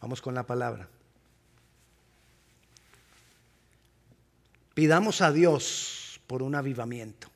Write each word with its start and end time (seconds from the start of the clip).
Vamos 0.00 0.22
con 0.22 0.34
la 0.34 0.46
palabra. 0.46 0.88
Pidamos 4.74 5.20
a 5.22 5.32
Dios 5.32 6.20
por 6.26 6.42
un 6.42 6.54
avivamiento. 6.54 7.28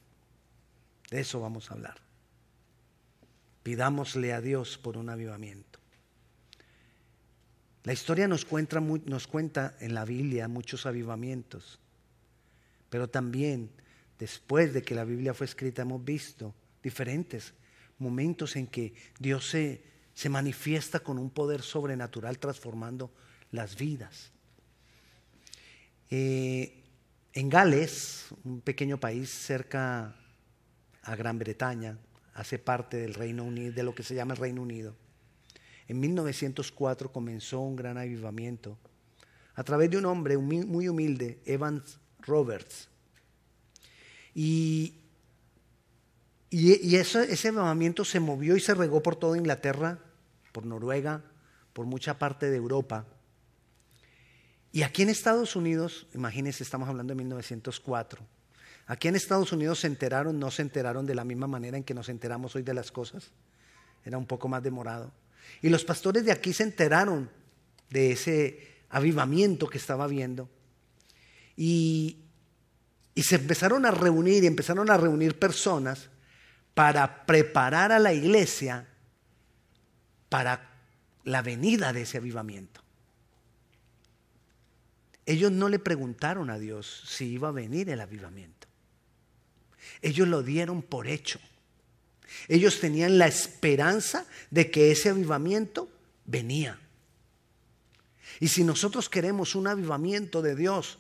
De 1.11 1.21
eso 1.21 1.41
vamos 1.41 1.71
a 1.71 1.75
hablar. 1.75 1.97
Pidámosle 3.63 4.33
a 4.33 4.41
Dios 4.41 4.79
por 4.79 4.97
un 4.97 5.11
avivamiento. 5.11 5.79
La 7.85 7.93
historia 7.93 8.29
nos 8.29 8.45
cuenta, 8.45 8.81
nos 8.81 9.27
cuenta 9.27 9.77
en 9.81 9.95
la 9.95 10.05
Biblia 10.05 10.47
muchos 10.47 10.87
avivamientos, 10.87 11.81
pero 12.89 13.09
también 13.09 13.71
después 14.19 14.73
de 14.73 14.83
que 14.83 14.95
la 14.95 15.05
Biblia 15.05 15.35
fue 15.35 15.47
escrita 15.47 15.83
hemos 15.83 16.05
visto 16.05 16.55
diferentes 16.81 17.55
momentos 17.99 18.55
en 18.55 18.69
que 18.69 18.95
Dios 19.19 19.49
se, 19.49 19.83
se 20.15 20.29
manifiesta 20.29 21.01
con 21.01 21.19
un 21.19 21.31
poder 21.31 21.63
sobrenatural 21.63 22.39
transformando 22.39 23.11
las 23.51 23.77
vidas. 23.77 24.31
Eh, 26.11 26.83
en 27.33 27.49
Gales, 27.49 28.27
un 28.45 28.61
pequeño 28.61 28.99
país 28.99 29.31
cerca 29.31 30.15
a 31.03 31.17
Gran 31.17 31.39
Bretaña, 31.39 31.99
hace 32.35 32.59
parte 32.59 32.99
del 32.99 33.15
Reino 33.15 33.45
Unido, 33.45 33.73
de 33.73 33.83
lo 33.83 33.95
que 33.95 34.03
se 34.03 34.15
llama 34.15 34.35
el 34.35 34.41
Reino 34.41 34.63
Unido. 34.63 34.95
En 35.89 36.01
1904 36.01 37.13
comenzó 37.13 37.61
un 37.61 37.77
gran 37.77 37.99
avivamiento 37.99 38.79
a 39.55 39.65
través 39.65 39.91
de 39.91 39.99
un 39.99 40.07
hombre 40.07 40.39
muy 40.39 40.89
humilde, 40.89 41.41
Evans 41.45 41.99
Roberts. 42.21 42.89
Y, 44.35 44.95
y, 46.49 46.97
ese 46.97 47.49
avivamiento 47.49 48.05
se 48.05 48.21
movió 48.21 48.57
y 48.57 48.61
se 48.61 48.75
regó 48.75 49.03
por 49.03 49.17
toda 49.17 49.37
Inglaterra, 49.37 49.99
por 50.53 50.67
Noruega, 50.67 51.23
por 51.73 51.87
mucha 51.87 52.19
parte 52.19 52.51
de 52.51 52.57
Europa. 52.57 53.07
Y 54.71 54.83
aquí 54.83 55.03
en 55.03 55.09
Estados 55.09 55.57
Unidos, 55.57 56.07
imagínense, 56.15 56.63
estamos 56.63 56.89
hablando 56.89 57.13
de 57.13 57.17
1904, 57.17 58.23
aquí 58.87 59.09
en 59.09 59.17
Estados 59.17 59.53
Unidos 59.53 59.81
se 59.81 59.87
enteraron, 59.87 60.39
no 60.39 60.51
se 60.51 60.63
enteraron 60.63 61.07
de 61.07 61.15
la 61.15 61.25
misma 61.25 61.47
manera 61.47 61.77
en 61.77 61.85
que 61.85 61.95
nos 61.95 62.09
enteramos 62.09 62.57
hoy 62.57 62.63
de 62.63 62.75
las 62.75 62.91
cosas, 62.93 63.31
era 64.05 64.19
un 64.19 64.27
poco 64.27 64.49
más 64.49 64.63
demorado. 64.63 65.13
Y 65.61 65.69
los 65.69 65.85
pastores 65.85 66.25
de 66.25 66.33
aquí 66.33 66.53
se 66.53 66.63
enteraron 66.63 67.31
de 67.91 68.13
ese 68.13 68.73
avivamiento 68.89 69.69
que 69.69 69.79
estaba 69.79 70.07
viendo. 70.07 70.49
Y, 71.57 72.19
y 73.15 73.23
se 73.23 73.37
empezaron 73.37 73.85
a 73.85 73.91
reunir 73.91 74.45
y 74.45 74.47
empezaron 74.47 74.91
a 74.91 74.97
reunir 74.97 75.39
personas 75.39 76.09
para 76.75 77.27
preparar 77.27 77.93
a 77.93 77.99
la 77.99 78.13
iglesia 78.13 78.89
para 80.33 80.67
la 81.25 81.43
venida 81.43 81.93
de 81.93 82.03
ese 82.03 82.17
avivamiento. 82.17 82.81
Ellos 85.27 85.53
no 85.53 85.69
le 85.69 85.79
preguntaron 85.79 86.49
a 86.49 86.59
Dios 86.59 87.03
si 87.07 87.27
iba 87.27 87.49
a 87.49 87.53
venir 87.53 87.91
el 87.91 88.01
avivamiento. 88.01 88.67
Ellos 90.01 90.27
lo 90.27 90.43
dieron 90.43 90.81
por 90.81 91.07
hecho. 91.07 91.39
Ellos 92.49 92.81
tenían 92.81 93.19
la 93.19 93.27
esperanza 93.27 94.25
de 94.51 94.71
que 94.71 94.91
ese 94.91 95.11
avivamiento 95.11 95.91
venía. 96.25 96.81
Y 98.41 98.49
si 98.49 98.65
nosotros 98.65 99.11
queremos 99.11 99.55
un 99.55 99.67
avivamiento 99.67 100.41
de 100.41 100.57
Dios 100.57 100.99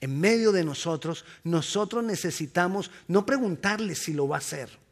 en 0.00 0.18
medio 0.18 0.50
de 0.50 0.64
nosotros, 0.64 1.24
nosotros 1.44 2.02
necesitamos 2.02 2.90
no 3.06 3.24
preguntarle 3.24 3.94
si 3.94 4.14
lo 4.14 4.26
va 4.26 4.38
a 4.38 4.40
hacer, 4.40 4.84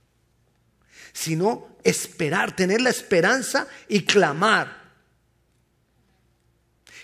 sino 1.15 1.79
esperar, 1.85 2.55
tener 2.55 2.83
la 2.83 2.91
esperanza 2.91 3.69
y 3.89 4.05
clamar. 4.05 4.83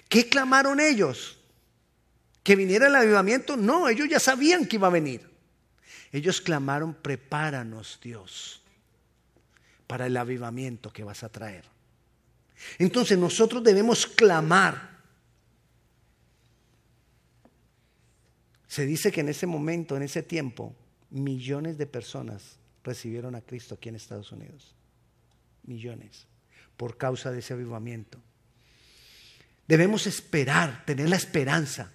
¿Qué 0.09 0.29
clamaron 0.29 0.81
ellos? 0.81 1.39
¿Que 2.43 2.57
viniera 2.57 2.89
el 2.89 2.97
avivamiento? 2.97 3.57
No, 3.57 3.89
ellos 3.89 4.09
ya 4.09 4.19
sabían 4.19 4.67
que 4.67 4.77
iba 4.77 4.89
a 4.89 4.91
venir. 4.91 5.31
Ellos 6.13 6.41
clamaron, 6.41 6.93
prepáranos 6.93 8.01
Dios 8.03 8.61
para 9.87 10.07
el 10.07 10.17
avivamiento 10.17 10.93
que 10.93 11.05
vas 11.05 11.23
a 11.23 11.29
traer. 11.29 11.65
Entonces 12.79 13.17
nosotros 13.17 13.63
debemos 13.63 14.07
clamar. 14.07 14.99
Se 18.67 18.85
dice 18.87 19.13
que 19.13 19.21
en 19.21 19.29
ese 19.29 19.47
momento, 19.47 19.97
en 19.97 20.03
ese 20.03 20.25
tiempo, 20.25 20.75
millones 21.11 21.79
de 21.79 21.87
personas 21.87 22.60
recibieron 22.85 23.35
a 23.35 23.41
Cristo 23.41 23.75
aquí 23.75 23.89
en 23.89 23.97
Estados 23.97 24.33
Unidos. 24.33 24.75
Millones. 25.65 26.27
Por 26.77 26.97
causa 26.97 27.31
de 27.31 27.41
ese 27.41 27.55
avivamiento. 27.55 28.19
Debemos 29.67 30.07
esperar, 30.07 30.85
tener 30.85 31.09
la 31.09 31.17
esperanza 31.17 31.93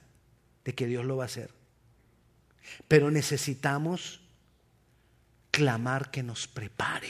de 0.64 0.74
que 0.74 0.88
Dios 0.88 1.06
lo 1.06 1.18
va 1.18 1.24
a 1.24 1.26
hacer. 1.26 1.50
Pero 2.88 3.12
necesitamos 3.12 4.22
clamar 5.52 6.12
que 6.12 6.24
nos 6.24 6.48
prepare 6.48 7.10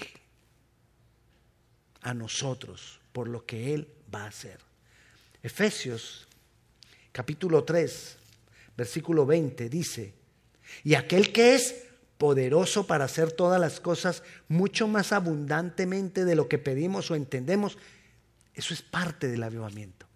a 2.02 2.14
nosotros 2.14 3.00
por 3.12 3.28
lo 3.28 3.46
que 3.46 3.74
Él 3.74 3.88
va 4.14 4.24
a 4.24 4.28
hacer. 4.28 4.60
Efesios 5.42 6.28
capítulo 7.12 7.64
3, 7.64 8.18
versículo 8.76 9.26
20 9.26 9.70
dice, 9.70 10.14
y 10.84 10.96
aquel 10.96 11.32
que 11.32 11.56
es 11.56 11.86
poderoso 12.18 12.88
para 12.88 13.06
hacer 13.06 13.32
todas 13.32 13.60
las 13.60 13.80
cosas 13.80 14.24
mucho 14.48 14.88
más 14.88 15.12
abundantemente 15.12 16.26
de 16.26 16.36
lo 16.36 16.48
que 16.48 16.58
pedimos 16.58 17.12
o 17.12 17.16
entendemos, 17.16 17.78
eso 18.54 18.74
es 18.74 18.82
parte 18.82 19.28
del 19.28 19.44
avivamiento. 19.44 20.08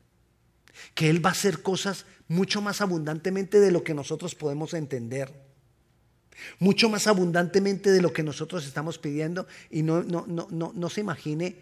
Que 0.96 1.09
Él 1.09 1.24
va 1.24 1.30
a 1.30 1.34
hacer 1.34 1.62
cosas 1.62 2.06
mucho 2.28 2.62
más 2.62 2.80
abundantemente 2.80 3.59
de 3.59 3.72
lo 3.72 3.84
que 3.84 3.94
nosotros 3.94 4.34
podemos 4.36 4.74
entender. 4.74 5.34
Mucho 6.59 6.90
más 6.90 7.08
abundantemente 7.08 7.92
de 7.92 8.02
lo 8.02 8.14
que 8.14 8.24
nosotros 8.24 8.66
estamos 8.66 8.98
pidiendo. 8.98 9.46
Y 9.70 9.84
no, 9.84 10.04
no, 10.04 10.26
no, 10.26 10.48
no, 10.50 10.72
no 10.74 10.90
se 10.90 11.02
imagine 11.02 11.58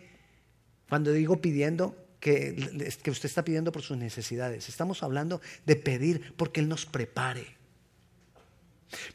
cuando 0.87 1.11
digo 1.11 1.41
pidiendo 1.41 1.95
que, 2.19 2.93
que 3.01 3.11
usted 3.11 3.27
está 3.27 3.43
pidiendo 3.43 3.71
por 3.71 3.81
sus 3.81 3.97
necesidades. 3.97 4.69
Estamos 4.69 5.01
hablando 5.01 5.41
de 5.65 5.75
pedir 5.77 6.33
porque 6.35 6.59
Él 6.59 6.69
nos 6.69 6.85
prepare. 6.85 7.56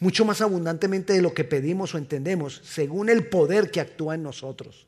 Mucho 0.01 0.25
más 0.25 0.41
abundantemente 0.41 1.13
de 1.13 1.23
lo 1.23 1.35
que 1.35 1.45
pedimos 1.45 1.95
o 1.95 1.99
entendemos, 1.99 2.61
según 2.65 3.09
el 3.09 3.27
poder 3.27 3.71
que 3.71 3.81
actúa 3.81 4.15
en 4.15 4.23
nosotros. 4.23 4.87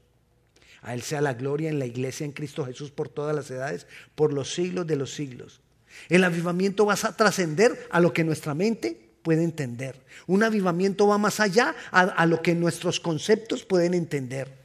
A 0.82 0.92
Él 0.92 1.02
sea 1.02 1.22
la 1.22 1.34
gloria 1.34 1.70
en 1.70 1.78
la 1.78 1.86
iglesia 1.86 2.26
en 2.26 2.32
Cristo 2.32 2.66
Jesús 2.66 2.90
por 2.90 3.08
todas 3.08 3.34
las 3.34 3.50
edades, 3.50 3.86
por 4.14 4.32
los 4.32 4.52
siglos 4.52 4.86
de 4.86 4.96
los 4.96 5.14
siglos. 5.14 5.62
El 6.08 6.24
avivamiento 6.24 6.84
va 6.84 6.94
a 6.94 7.16
trascender 7.16 7.88
a 7.90 8.00
lo 8.00 8.12
que 8.12 8.24
nuestra 8.24 8.54
mente 8.54 9.04
puede 9.22 9.42
entender. 9.42 10.04
Un 10.26 10.42
avivamiento 10.42 11.06
va 11.06 11.16
más 11.16 11.40
allá 11.40 11.74
a, 11.90 12.26
lo 12.26 12.42
que 12.42 12.54
nuestros 12.54 13.00
conceptos 13.00 13.64
pueden 13.64 13.94
entender. 13.94 14.62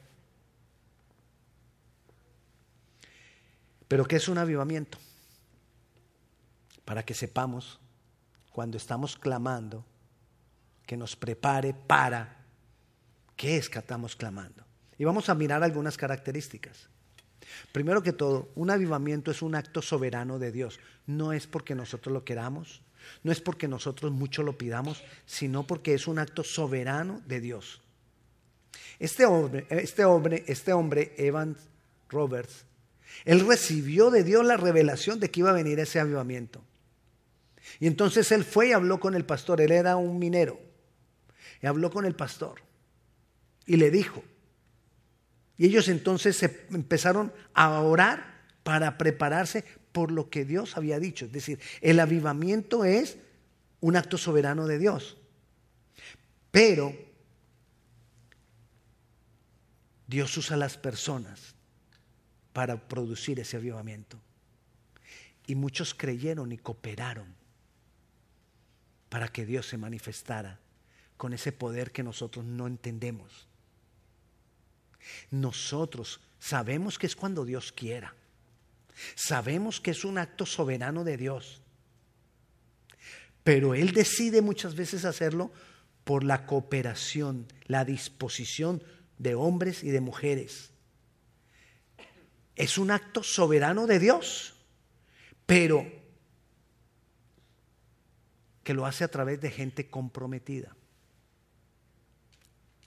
Pero 3.88 4.04
¿qué 4.04 4.16
es 4.16 4.28
un 4.28 4.36
avivamiento? 4.36 4.98
Para 6.84 7.02
que 7.02 7.14
sepamos 7.14 7.80
cuando 8.52 8.76
estamos 8.76 9.16
clamando 9.16 9.86
que 10.90 10.96
nos 10.96 11.14
prepare 11.14 11.72
para 11.72 12.36
qué 13.36 13.62
que 13.70 13.78
estamos 13.78 14.16
clamando. 14.16 14.64
Y 14.98 15.04
vamos 15.04 15.28
a 15.28 15.36
mirar 15.36 15.62
algunas 15.62 15.96
características. 15.96 16.88
Primero 17.70 18.02
que 18.02 18.12
todo, 18.12 18.48
un 18.56 18.70
avivamiento 18.70 19.30
es 19.30 19.40
un 19.40 19.54
acto 19.54 19.82
soberano 19.82 20.40
de 20.40 20.50
Dios. 20.50 20.80
No 21.06 21.32
es 21.32 21.46
porque 21.46 21.76
nosotros 21.76 22.12
lo 22.12 22.24
queramos, 22.24 22.82
no 23.22 23.30
es 23.30 23.40
porque 23.40 23.68
nosotros 23.68 24.10
mucho 24.10 24.42
lo 24.42 24.58
pidamos, 24.58 25.04
sino 25.26 25.64
porque 25.64 25.94
es 25.94 26.08
un 26.08 26.18
acto 26.18 26.42
soberano 26.42 27.22
de 27.24 27.40
Dios. 27.40 27.80
Este 28.98 29.26
hombre, 29.26 29.68
este 29.70 30.04
hombre, 30.04 30.42
este 30.48 30.72
hombre, 30.72 31.14
Evans 31.18 31.68
Roberts, 32.08 32.64
él 33.24 33.46
recibió 33.46 34.10
de 34.10 34.24
Dios 34.24 34.44
la 34.44 34.56
revelación 34.56 35.20
de 35.20 35.30
que 35.30 35.38
iba 35.38 35.50
a 35.50 35.52
venir 35.52 35.78
ese 35.78 36.00
avivamiento. 36.00 36.64
Y 37.78 37.86
entonces 37.86 38.32
él 38.32 38.42
fue 38.42 38.70
y 38.70 38.72
habló 38.72 38.98
con 38.98 39.14
el 39.14 39.24
pastor, 39.24 39.60
él 39.60 39.70
era 39.70 39.94
un 39.94 40.18
minero, 40.18 40.68
y 41.62 41.66
habló 41.66 41.90
con 41.90 42.06
el 42.06 42.14
pastor 42.14 42.62
y 43.66 43.76
le 43.76 43.90
dijo, 43.90 44.24
y 45.56 45.66
ellos 45.66 45.88
entonces 45.88 46.36
se 46.36 46.66
empezaron 46.70 47.32
a 47.52 47.80
orar 47.80 48.44
para 48.62 48.96
prepararse 48.96 49.64
por 49.92 50.10
lo 50.10 50.30
que 50.30 50.44
Dios 50.44 50.76
había 50.76 50.98
dicho. 50.98 51.26
Es 51.26 51.32
decir, 51.32 51.60
el 51.82 52.00
avivamiento 52.00 52.84
es 52.84 53.18
un 53.80 53.96
acto 53.96 54.16
soberano 54.16 54.66
de 54.66 54.78
Dios. 54.78 55.18
Pero 56.50 56.94
Dios 60.06 60.34
usa 60.36 60.56
a 60.56 60.58
las 60.58 60.78
personas 60.78 61.54
para 62.52 62.88
producir 62.88 63.38
ese 63.38 63.58
avivamiento. 63.58 64.18
Y 65.46 65.56
muchos 65.56 65.94
creyeron 65.94 66.52
y 66.52 66.58
cooperaron 66.58 67.34
para 69.10 69.28
que 69.28 69.44
Dios 69.44 69.66
se 69.66 69.76
manifestara 69.76 70.58
con 71.20 71.34
ese 71.34 71.52
poder 71.52 71.92
que 71.92 72.02
nosotros 72.02 72.46
no 72.46 72.66
entendemos. 72.66 73.46
Nosotros 75.30 76.18
sabemos 76.38 76.98
que 76.98 77.06
es 77.06 77.14
cuando 77.14 77.44
Dios 77.44 77.72
quiera. 77.72 78.14
Sabemos 79.16 79.82
que 79.82 79.90
es 79.90 80.06
un 80.06 80.16
acto 80.16 80.46
soberano 80.46 81.04
de 81.04 81.18
Dios. 81.18 81.60
Pero 83.44 83.74
Él 83.74 83.92
decide 83.92 84.40
muchas 84.40 84.74
veces 84.74 85.04
hacerlo 85.04 85.52
por 86.04 86.24
la 86.24 86.46
cooperación, 86.46 87.46
la 87.66 87.84
disposición 87.84 88.82
de 89.18 89.34
hombres 89.34 89.84
y 89.84 89.90
de 89.90 90.00
mujeres. 90.00 90.70
Es 92.56 92.78
un 92.78 92.90
acto 92.90 93.22
soberano 93.22 93.86
de 93.86 93.98
Dios, 93.98 94.54
pero 95.44 95.86
que 98.64 98.72
lo 98.72 98.86
hace 98.86 99.04
a 99.04 99.08
través 99.08 99.38
de 99.42 99.50
gente 99.50 99.90
comprometida. 99.90 100.74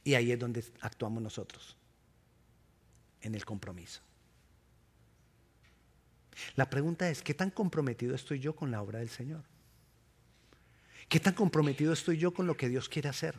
Y 0.04 0.16
ahí 0.16 0.32
es 0.32 0.40
donde 0.40 0.64
actuamos 0.82 1.24
nosotros, 1.24 1.78
en 3.22 3.36
el 3.36 3.46
compromiso. 3.46 4.02
La 6.56 6.70
pregunta 6.70 7.10
es, 7.10 7.22
¿qué 7.22 7.34
tan 7.34 7.52
comprometido 7.52 8.16
estoy 8.16 8.40
yo 8.40 8.56
con 8.56 8.72
la 8.72 8.82
obra 8.82 9.00
del 9.00 9.10
Señor? 9.10 9.44
¿Qué 11.08 11.20
tan 11.20 11.34
comprometido 11.34 11.94
estoy 11.94 12.18
yo 12.18 12.34
con 12.34 12.48
lo 12.48 12.58
que 12.58 12.70
Dios 12.70 12.90
quiere 12.90 13.10
hacer? 13.10 13.36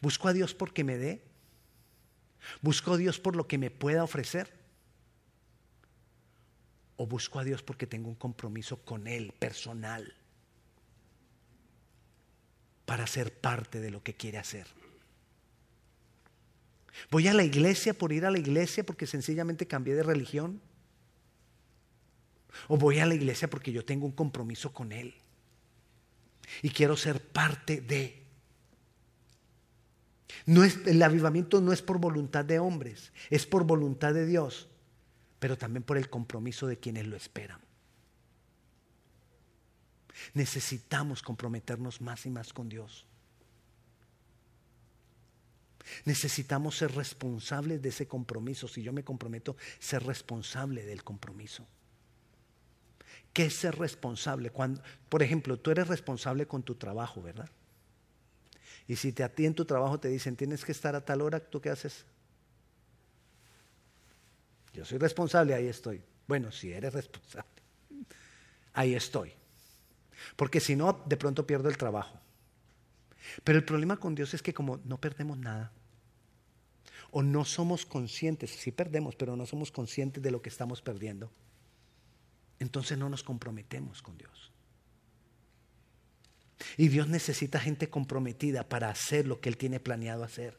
¿Busco 0.00 0.28
a 0.28 0.32
Dios 0.32 0.54
porque 0.54 0.84
me 0.84 0.98
dé? 0.98 1.22
¿Busco 2.60 2.92
a 2.92 2.96
Dios 2.96 3.18
por 3.18 3.34
lo 3.34 3.46
que 3.48 3.58
me 3.58 3.70
pueda 3.70 4.04
ofrecer? 4.04 4.52
¿O 6.96 7.06
busco 7.06 7.38
a 7.38 7.44
Dios 7.44 7.62
porque 7.62 7.86
tengo 7.86 8.08
un 8.08 8.14
compromiso 8.14 8.78
con 8.84 9.06
Él 9.06 9.32
personal 9.38 10.14
para 12.86 13.06
ser 13.06 13.32
parte 13.32 13.80
de 13.80 13.90
lo 13.90 14.02
que 14.02 14.14
quiere 14.14 14.38
hacer? 14.38 14.66
¿Voy 17.10 17.28
a 17.28 17.34
la 17.34 17.44
iglesia 17.44 17.94
por 17.94 18.12
ir 18.12 18.24
a 18.24 18.30
la 18.30 18.38
iglesia 18.38 18.84
porque 18.84 19.06
sencillamente 19.06 19.66
cambié 19.66 19.94
de 19.94 20.02
religión? 20.02 20.60
¿O 22.68 22.76
voy 22.76 22.98
a 22.98 23.06
la 23.06 23.14
iglesia 23.14 23.48
porque 23.48 23.72
yo 23.72 23.84
tengo 23.84 24.06
un 24.06 24.12
compromiso 24.12 24.72
con 24.72 24.92
Él? 24.92 25.14
Y 26.62 26.70
quiero 26.70 26.96
ser 26.96 27.20
parte 27.20 27.80
de. 27.80 28.22
No 30.46 30.62
es, 30.62 30.78
el 30.86 31.02
avivamiento 31.02 31.60
no 31.60 31.72
es 31.72 31.82
por 31.82 31.98
voluntad 31.98 32.44
de 32.44 32.58
hombres, 32.58 33.12
es 33.30 33.46
por 33.46 33.64
voluntad 33.64 34.12
de 34.12 34.26
Dios, 34.26 34.68
pero 35.38 35.56
también 35.56 35.82
por 35.82 35.96
el 35.96 36.10
compromiso 36.10 36.66
de 36.66 36.78
quienes 36.78 37.06
lo 37.06 37.16
esperan. 37.16 37.60
Necesitamos 40.34 41.22
comprometernos 41.22 42.00
más 42.00 42.26
y 42.26 42.30
más 42.30 42.52
con 42.52 42.68
Dios. 42.68 43.06
Necesitamos 46.04 46.78
ser 46.78 46.92
responsables 46.94 47.82
de 47.82 47.88
ese 47.90 48.06
compromiso. 48.08 48.68
Si 48.68 48.82
yo 48.82 48.92
me 48.92 49.04
comprometo, 49.04 49.56
ser 49.78 50.04
responsable 50.04 50.84
del 50.84 51.04
compromiso. 51.04 51.66
¿Qué 53.32 53.46
es 53.46 53.54
ser 53.54 53.76
responsable? 53.76 54.50
Cuando, 54.50 54.82
por 55.08 55.22
ejemplo, 55.22 55.58
tú 55.58 55.70
eres 55.70 55.88
responsable 55.88 56.46
con 56.46 56.62
tu 56.62 56.76
trabajo, 56.76 57.20
¿verdad? 57.20 57.50
Y 58.86 58.96
si 58.96 59.12
te, 59.12 59.24
a 59.24 59.28
ti 59.28 59.46
en 59.46 59.54
tu 59.54 59.64
trabajo 59.64 59.98
te 59.98 60.08
dicen, 60.08 60.36
tienes 60.36 60.64
que 60.64 60.72
estar 60.72 60.94
a 60.94 61.04
tal 61.04 61.20
hora, 61.20 61.40
¿tú 61.40 61.60
qué 61.60 61.70
haces? 61.70 62.04
Yo 64.72 64.84
soy 64.84 64.98
responsable, 64.98 65.54
ahí 65.54 65.66
estoy. 65.66 66.02
Bueno, 66.26 66.52
si 66.52 66.72
eres 66.72 66.92
responsable, 66.92 67.50
ahí 68.72 68.94
estoy. 68.94 69.32
Porque 70.36 70.60
si 70.60 70.76
no, 70.76 71.02
de 71.06 71.16
pronto 71.16 71.46
pierdo 71.46 71.68
el 71.68 71.76
trabajo. 71.76 72.18
Pero 73.42 73.58
el 73.58 73.64
problema 73.64 73.96
con 73.96 74.14
Dios 74.14 74.34
es 74.34 74.42
que 74.42 74.54
como 74.54 74.78
no 74.84 74.98
perdemos 75.00 75.38
nada, 75.38 75.72
o 77.10 77.22
no 77.22 77.44
somos 77.44 77.86
conscientes, 77.86 78.50
sí 78.50 78.72
perdemos, 78.72 79.14
pero 79.16 79.36
no 79.36 79.46
somos 79.46 79.70
conscientes 79.70 80.22
de 80.22 80.30
lo 80.30 80.42
que 80.42 80.48
estamos 80.48 80.82
perdiendo 80.82 81.30
entonces 82.58 82.96
no 82.96 83.08
nos 83.08 83.22
comprometemos 83.22 84.02
con 84.02 84.16
Dios. 84.16 84.52
Y 86.76 86.88
Dios 86.88 87.08
necesita 87.08 87.60
gente 87.60 87.90
comprometida 87.90 88.68
para 88.68 88.88
hacer 88.88 89.26
lo 89.26 89.40
que 89.40 89.48
Él 89.48 89.56
tiene 89.56 89.80
planeado 89.80 90.24
hacer. 90.24 90.56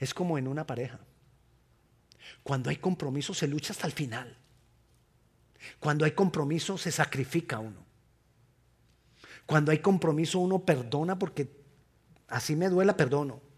Es 0.00 0.14
como 0.14 0.38
en 0.38 0.48
una 0.48 0.66
pareja. 0.66 0.98
Cuando 2.42 2.70
hay 2.70 2.76
compromiso 2.76 3.34
se 3.34 3.46
lucha 3.48 3.72
hasta 3.72 3.86
el 3.86 3.92
final. 3.92 4.36
Cuando 5.80 6.04
hay 6.04 6.12
compromiso 6.12 6.78
se 6.78 6.92
sacrifica 6.92 7.58
uno. 7.58 7.84
Cuando 9.46 9.72
hay 9.72 9.78
compromiso 9.78 10.38
uno 10.38 10.60
perdona 10.64 11.18
porque 11.18 11.50
así 12.28 12.54
me 12.56 12.68
duela, 12.68 12.96
perdono. 12.96 13.48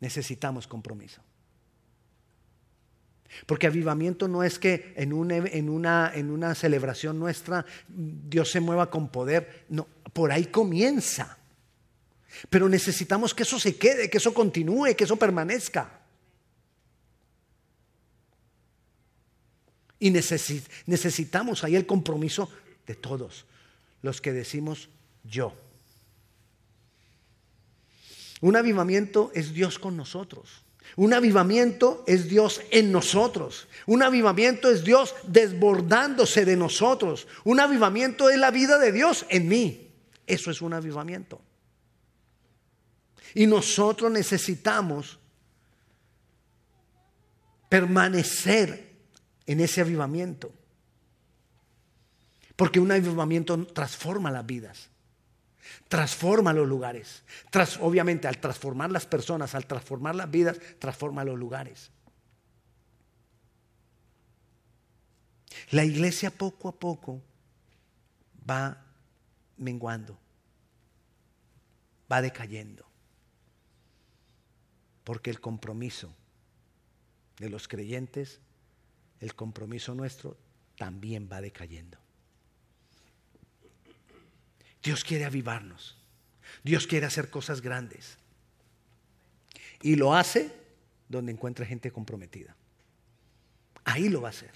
necesitamos 0.00 0.66
compromiso. 0.66 1.22
Porque 3.46 3.66
avivamiento 3.66 4.26
no 4.26 4.42
es 4.42 4.58
que 4.58 4.94
en 4.96 5.12
una, 5.12 5.36
en, 5.36 5.68
una, 5.68 6.10
en 6.14 6.30
una, 6.30 6.54
celebración 6.54 7.18
nuestra 7.18 7.66
Dios 7.86 8.50
se 8.50 8.60
mueva 8.60 8.90
con 8.90 9.08
poder. 9.08 9.66
No, 9.68 9.86
por 10.12 10.32
ahí 10.32 10.46
comienza. 10.46 11.37
Pero 12.50 12.68
necesitamos 12.68 13.34
que 13.34 13.42
eso 13.42 13.58
se 13.58 13.76
quede, 13.76 14.08
que 14.08 14.18
eso 14.18 14.32
continúe, 14.32 14.94
que 14.96 15.04
eso 15.04 15.16
permanezca. 15.16 15.98
Y 20.00 20.10
necesitamos 20.10 21.64
ahí 21.64 21.74
el 21.74 21.86
compromiso 21.86 22.48
de 22.86 22.94
todos, 22.94 23.46
los 24.02 24.20
que 24.20 24.32
decimos 24.32 24.88
yo. 25.24 25.54
Un 28.40 28.56
avivamiento 28.56 29.32
es 29.34 29.52
Dios 29.52 29.78
con 29.78 29.96
nosotros. 29.96 30.62
Un 30.96 31.12
avivamiento 31.12 32.04
es 32.06 32.28
Dios 32.28 32.62
en 32.70 32.92
nosotros. 32.92 33.68
Un 33.86 34.02
avivamiento 34.02 34.70
es 34.70 34.84
Dios 34.84 35.14
desbordándose 35.24 36.44
de 36.44 36.56
nosotros. 36.56 37.26
Un 37.44 37.60
avivamiento 37.60 38.30
es 38.30 38.38
la 38.38 38.50
vida 38.50 38.78
de 38.78 38.92
Dios 38.92 39.26
en 39.28 39.48
mí. 39.48 39.90
Eso 40.26 40.50
es 40.50 40.62
un 40.62 40.72
avivamiento. 40.72 41.40
Y 43.34 43.46
nosotros 43.46 44.10
necesitamos 44.10 45.18
permanecer 47.68 48.96
en 49.46 49.60
ese 49.60 49.80
avivamiento. 49.80 50.52
Porque 52.56 52.80
un 52.80 52.90
avivamiento 52.90 53.66
transforma 53.66 54.30
las 54.30 54.46
vidas 54.46 54.90
transforma 55.88 56.52
los 56.52 56.68
lugares. 56.68 57.22
obviamente, 57.80 58.28
al 58.28 58.38
transformar 58.38 58.90
las 58.90 59.06
personas, 59.06 59.54
al 59.54 59.66
transformar 59.66 60.14
las 60.14 60.30
vidas, 60.30 60.58
transforma 60.78 61.24
los 61.24 61.38
lugares. 61.38 61.90
La 65.70 65.84
iglesia 65.84 66.30
poco 66.30 66.68
a 66.68 66.78
poco 66.78 67.22
va 68.48 68.84
menguando, 69.56 70.18
va 72.10 72.22
decayendo, 72.22 72.87
porque 75.08 75.30
el 75.30 75.40
compromiso 75.40 76.14
de 77.38 77.48
los 77.48 77.66
creyentes, 77.66 78.42
el 79.20 79.34
compromiso 79.34 79.94
nuestro, 79.94 80.36
también 80.76 81.30
va 81.32 81.40
decayendo. 81.40 81.96
Dios 84.82 85.04
quiere 85.04 85.24
avivarnos. 85.24 85.96
Dios 86.62 86.86
quiere 86.86 87.06
hacer 87.06 87.30
cosas 87.30 87.62
grandes. 87.62 88.18
Y 89.80 89.96
lo 89.96 90.14
hace 90.14 90.54
donde 91.08 91.32
encuentra 91.32 91.64
gente 91.64 91.90
comprometida. 91.90 92.54
Ahí 93.84 94.10
lo 94.10 94.20
va 94.20 94.28
a 94.28 94.32
hacer. 94.32 94.52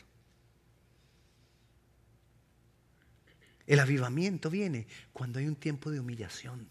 El 3.67 3.81
avivamiento 3.81 4.51
viene 4.51 4.87
cuando 5.15 5.39
hay 5.39 5.47
un 5.47 5.57
tiempo 5.57 5.91
de 5.91 5.99
humillación. 5.99 6.69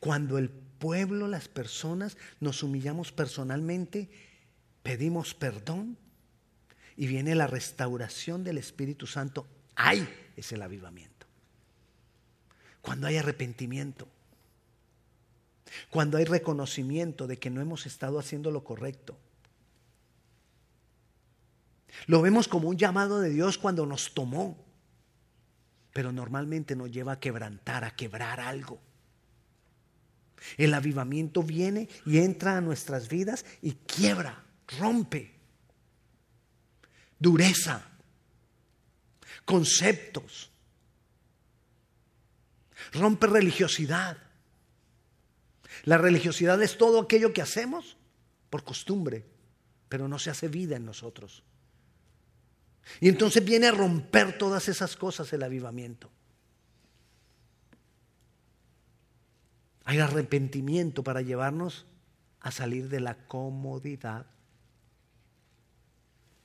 Cuando 0.00 0.38
el 0.38 0.50
pueblo, 0.50 1.28
las 1.28 1.48
personas, 1.48 2.16
nos 2.40 2.62
humillamos 2.62 3.12
personalmente, 3.12 4.10
pedimos 4.82 5.34
perdón 5.34 5.96
y 6.96 7.06
viene 7.06 7.34
la 7.34 7.46
restauración 7.46 8.44
del 8.44 8.58
Espíritu 8.58 9.06
Santo. 9.06 9.46
Ahí 9.74 10.08
es 10.36 10.52
el 10.52 10.62
avivamiento 10.62 11.14
cuando 12.84 13.06
hay 13.06 13.16
arrepentimiento, 13.16 14.06
cuando 15.88 16.18
hay 16.18 16.26
reconocimiento 16.26 17.26
de 17.26 17.38
que 17.38 17.48
no 17.48 17.62
hemos 17.62 17.86
estado 17.86 18.18
haciendo 18.18 18.50
lo 18.50 18.62
correcto. 18.62 19.16
Lo 22.06 22.20
vemos 22.20 22.46
como 22.46 22.68
un 22.68 22.76
llamado 22.76 23.20
de 23.20 23.30
Dios 23.30 23.56
cuando 23.56 23.86
nos 23.86 24.12
tomó, 24.12 24.62
pero 25.94 26.12
normalmente 26.12 26.76
nos 26.76 26.90
lleva 26.90 27.12
a 27.12 27.20
quebrantar, 27.20 27.84
a 27.84 27.96
quebrar 27.96 28.38
algo. 28.38 28.78
El 30.56 30.74
avivamiento 30.74 31.42
viene 31.42 31.88
y 32.06 32.18
entra 32.18 32.56
a 32.56 32.60
nuestras 32.60 33.08
vidas 33.08 33.44
y 33.62 33.72
quiebra, 33.72 34.44
rompe, 34.78 35.34
dureza, 37.18 37.86
conceptos, 39.44 40.50
Rompe 42.92 43.26
religiosidad. 43.26 44.18
La 45.84 45.98
religiosidad 45.98 46.62
es 46.62 46.78
todo 46.78 47.00
aquello 47.00 47.32
que 47.32 47.42
hacemos 47.42 47.96
por 48.50 48.64
costumbre, 48.64 49.24
pero 49.88 50.08
no 50.08 50.18
se 50.18 50.30
hace 50.30 50.48
vida 50.48 50.76
en 50.76 50.84
nosotros. 50.84 51.42
Y 53.00 53.08
entonces 53.08 53.44
viene 53.44 53.68
a 53.68 53.72
romper 53.72 54.38
todas 54.38 54.68
esas 54.68 54.96
cosas 54.96 55.32
el 55.32 55.42
avivamiento. 55.42 56.10
Hay 59.84 59.98
arrepentimiento 59.98 61.02
para 61.02 61.22
llevarnos 61.22 61.86
a 62.40 62.50
salir 62.50 62.88
de 62.88 63.00
la 63.00 63.26
comodidad 63.26 64.26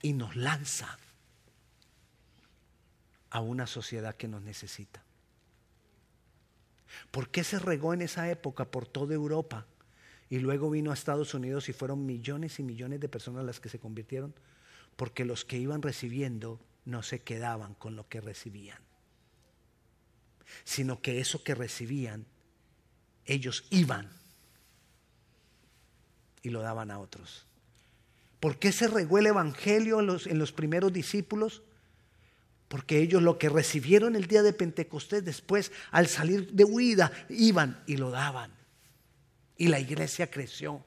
y 0.01 0.13
nos 0.13 0.35
lanza 0.35 0.97
a 3.29 3.41
una 3.41 3.67
sociedad 3.67 4.15
que 4.15 4.27
nos 4.27 4.41
necesita. 4.41 5.03
¿Por 7.11 7.29
qué 7.29 7.43
se 7.43 7.59
regó 7.59 7.93
en 7.93 8.01
esa 8.01 8.29
época 8.29 8.65
por 8.65 8.87
toda 8.87 9.13
Europa 9.13 9.65
y 10.29 10.39
luego 10.39 10.69
vino 10.69 10.91
a 10.91 10.93
Estados 10.93 11.33
Unidos 11.33 11.69
y 11.69 11.73
fueron 11.73 12.05
millones 12.05 12.59
y 12.59 12.63
millones 12.63 12.99
de 12.99 13.09
personas 13.09 13.45
las 13.45 13.59
que 13.59 13.69
se 13.69 13.79
convirtieron? 13.79 14.33
Porque 14.95 15.25
los 15.25 15.45
que 15.45 15.57
iban 15.57 15.81
recibiendo 15.81 16.59
no 16.85 17.03
se 17.03 17.19
quedaban 17.19 17.73
con 17.75 17.95
lo 17.95 18.07
que 18.09 18.21
recibían, 18.21 18.79
sino 20.63 21.01
que 21.01 21.19
eso 21.19 21.43
que 21.43 21.55
recibían, 21.55 22.25
ellos 23.29 23.63
iban 23.69 24.09
y 26.41 26.49
lo 26.49 26.61
daban 26.61 26.91
a 26.91 26.99
otros. 26.99 27.45
¿Por 28.39 28.57
qué 28.57 28.71
se 28.71 28.87
regó 28.87 29.19
el 29.19 29.27
Evangelio 29.27 29.99
en 29.99 30.07
los, 30.07 30.25
en 30.25 30.39
los 30.39 30.51
primeros 30.51 30.91
discípulos? 30.91 31.61
Porque 32.67 32.99
ellos 32.99 33.21
lo 33.21 33.37
que 33.37 33.49
recibieron 33.49 34.15
el 34.15 34.27
día 34.27 34.41
de 34.41 34.53
Pentecostés 34.53 35.23
después, 35.23 35.71
al 35.91 36.07
salir 36.07 36.51
de 36.51 36.63
huida, 36.63 37.11
iban 37.29 37.83
y 37.85 37.97
lo 37.97 38.09
daban. 38.09 38.51
Y 39.57 39.67
la 39.67 39.79
iglesia 39.79 40.31
creció. 40.31 40.83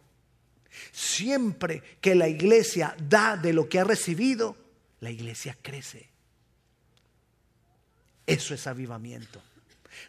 Siempre 0.91 1.83
que 2.01 2.15
la 2.15 2.29
iglesia 2.29 2.97
da 2.99 3.37
de 3.37 3.53
lo 3.53 3.69
que 3.69 3.79
ha 3.79 3.85
recibido, 3.85 4.57
la 5.01 5.11
iglesia 5.11 5.57
crece. 5.61 6.09
Eso 8.27 8.55
es 8.55 8.67
avivamiento. 8.67 9.43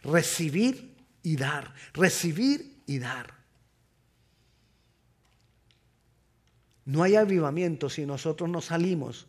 Recibir 0.03 0.92
y 1.23 1.37
dar. 1.37 1.73
Recibir 1.93 2.81
y 2.85 2.99
dar. 2.99 3.33
No 6.85 7.01
hay 7.01 7.15
avivamiento 7.15 7.89
si 7.89 8.05
nosotros 8.05 8.49
no 8.49 8.61
salimos 8.61 9.25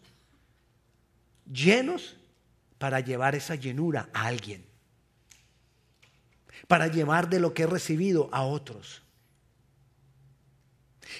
llenos 1.50 2.16
para 2.78 3.00
llevar 3.00 3.34
esa 3.34 3.54
llenura 3.54 4.08
a 4.12 4.26
alguien, 4.26 4.64
para 6.66 6.88
llevar 6.88 7.28
de 7.28 7.38
lo 7.38 7.54
que 7.54 7.62
he 7.62 7.66
recibido 7.66 8.28
a 8.32 8.42
otros. 8.42 9.03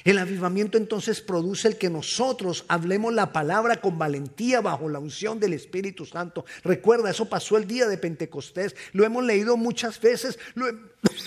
El 0.04 0.18
avivamiento 0.18 0.78
entonces 0.78 1.20
produce 1.20 1.68
el 1.68 1.78
que 1.78 1.90
nosotros 1.90 2.64
hablemos 2.68 3.12
la 3.12 3.32
palabra 3.32 3.80
con 3.80 3.98
valentía 3.98 4.60
bajo 4.60 4.88
la 4.88 4.98
unción 4.98 5.40
del 5.40 5.52
Espíritu 5.52 6.04
Santo. 6.06 6.44
Recuerda, 6.62 7.10
eso 7.10 7.28
pasó 7.28 7.56
el 7.56 7.66
día 7.66 7.86
de 7.86 7.98
Pentecostés. 7.98 8.74
Lo 8.92 9.04
hemos 9.04 9.24
leído 9.24 9.56
muchas 9.56 10.00
veces, 10.00 10.38
lo, 10.54 10.66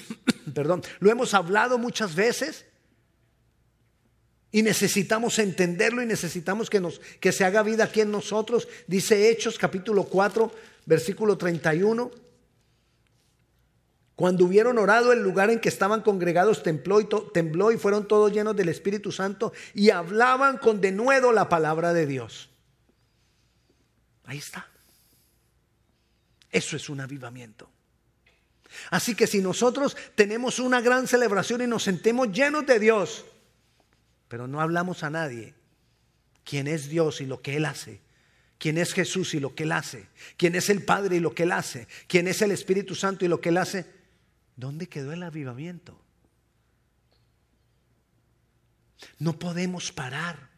perdón, 0.53 0.83
lo 0.99 1.11
hemos 1.11 1.33
hablado 1.33 1.77
muchas 1.77 2.15
veces. 2.15 2.65
Y 4.51 4.61
necesitamos 4.61 5.39
entenderlo 5.39 6.01
y 6.01 6.05
necesitamos 6.05 6.69
que, 6.69 6.79
nos, 6.79 6.99
que 7.19 7.31
se 7.31 7.43
haga 7.43 7.63
vida 7.63 7.85
aquí 7.85 8.01
en 8.01 8.11
nosotros. 8.11 8.67
Dice 8.87 9.29
Hechos 9.29 9.57
capítulo 9.57 10.05
4, 10.05 10.51
versículo 10.85 11.37
31. 11.37 12.26
Cuando 14.17 14.45
hubieron 14.45 14.79
orado, 14.79 15.13
el 15.13 15.21
lugar 15.21 15.51
en 15.51 15.59
que 15.59 15.69
estaban 15.69 16.01
congregados 16.01 16.63
tembló 16.63 17.00
y, 17.00 17.07
tembló 17.36 17.71
y 17.71 17.77
fueron 17.77 18.07
todos 18.07 18.33
llenos 18.33 18.55
del 18.55 18.67
Espíritu 18.67 19.12
Santo 19.12 19.53
y 19.75 19.91
hablaban 19.91 20.57
con 20.57 20.81
denuedo 20.81 21.31
la 21.31 21.50
palabra 21.50 21.93
de 21.93 22.07
Dios. 22.07 22.50
Ahí 24.25 24.39
está. 24.39 24.67
Eso 26.50 26.75
es 26.75 26.89
un 26.89 27.00
avivamiento. 27.00 27.69
Así 28.89 29.13
que 29.13 29.27
si 29.27 29.39
nosotros 29.39 29.95
tenemos 30.15 30.57
una 30.57 30.81
gran 30.81 31.07
celebración 31.07 31.62
y 31.62 31.67
nos 31.67 31.83
sentemos 31.83 32.31
llenos 32.31 32.65
de 32.65 32.79
Dios, 32.79 33.24
pero 34.27 34.47
no 34.47 34.62
hablamos 34.62 35.03
a 35.03 35.12
nadie 35.12 35.53
quién 36.43 36.67
es 36.67 36.89
Dios 36.89 37.21
y 37.21 37.27
lo 37.27 37.43
que 37.43 37.57
Él 37.57 37.65
hace, 37.65 38.01
quién 38.57 38.79
es 38.79 38.93
Jesús 38.93 39.36
y 39.36 39.39
lo 39.39 39.53
que 39.53 39.62
Él 39.62 39.74
hace, 39.74 40.07
quién 40.38 40.55
es 40.55 40.71
el 40.71 40.83
Padre 40.83 41.17
y 41.17 41.19
lo 41.19 41.36
que 41.36 41.43
Él 41.43 41.51
hace, 41.51 41.88
quién 42.07 42.27
es 42.27 42.41
el 42.41 42.50
Espíritu 42.50 42.95
Santo 42.95 43.24
y 43.24 43.27
lo 43.27 43.39
que 43.39 43.50
Él 43.50 43.57
hace, 43.57 43.96
¿dónde 44.57 44.87
quedó 44.87 45.13
el 45.13 45.23
avivamiento? 45.23 45.97
No 49.19 49.39
podemos 49.39 49.91
parar. 49.93 50.49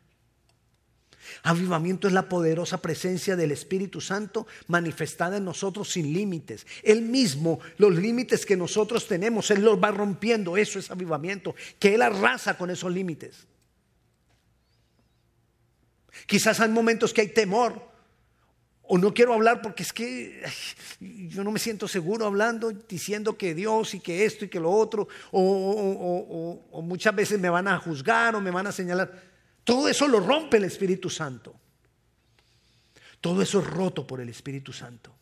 Avivamiento 1.44 2.08
es 2.08 2.14
la 2.14 2.28
poderosa 2.28 2.82
presencia 2.82 3.36
del 3.36 3.52
Espíritu 3.52 4.02
Santo 4.02 4.48
manifestada 4.68 5.38
en 5.38 5.46
nosotros 5.46 5.92
sin 5.92 6.12
límites. 6.12 6.66
Él 6.82 7.04
mismo, 7.04 7.60
los 7.78 7.96
límites 7.96 8.46
que 8.46 8.58
nosotros 8.58 9.08
tenemos, 9.08 9.52
Él 9.52 9.62
los 9.62 9.82
va 9.82 9.92
rompiendo. 9.92 10.58
Eso 10.58 10.80
es 10.80 10.90
avivamiento, 10.90 11.54
que 11.78 11.94
Él 11.94 12.02
arrasa 12.02 12.58
con 12.58 12.72
esos 12.72 12.92
límites. 12.92 13.46
Quizás 16.26 16.60
hay 16.60 16.70
momentos 16.70 17.14
que 17.14 17.22
hay 17.22 17.30
temor. 17.30 17.89
O 18.92 18.98
no 18.98 19.14
quiero 19.14 19.36
hablar 19.36 19.62
porque 19.62 19.84
es 19.84 19.94
que 19.94 20.44
yo 21.00 21.44
no 21.44 21.52
me 21.52 21.60
siento 21.60 21.88
seguro 21.88 22.26
hablando, 22.26 22.72
diciendo 22.72 23.38
que 23.38 23.54
Dios 23.54 23.94
y 23.94 24.00
que 24.00 24.26
esto 24.26 24.46
y 24.46 24.50
que 24.50 24.60
lo 24.60 24.72
otro. 24.72 25.08
O, 25.30 26.60
o 26.72 26.82
muchas 26.82 27.14
veces 27.14 27.40
me 27.40 27.52
van 27.52 27.68
a 27.68 27.78
juzgar 27.78 28.36
o 28.36 28.42
me 28.42 28.50
van 28.50 28.66
a 28.66 28.72
señalar. 28.72 29.14
Todo 29.64 29.88
eso 29.88 30.08
lo 30.08 30.20
rompe 30.20 30.58
el 30.58 30.64
Espíritu 30.64 31.08
Santo. 31.08 31.54
Todo 33.22 33.44
eso 33.44 33.60
es 33.60 33.68
roto 33.68 34.08
por 34.08 34.22
el 34.22 34.30
Espíritu 34.30 34.74
Santo. 34.74 35.14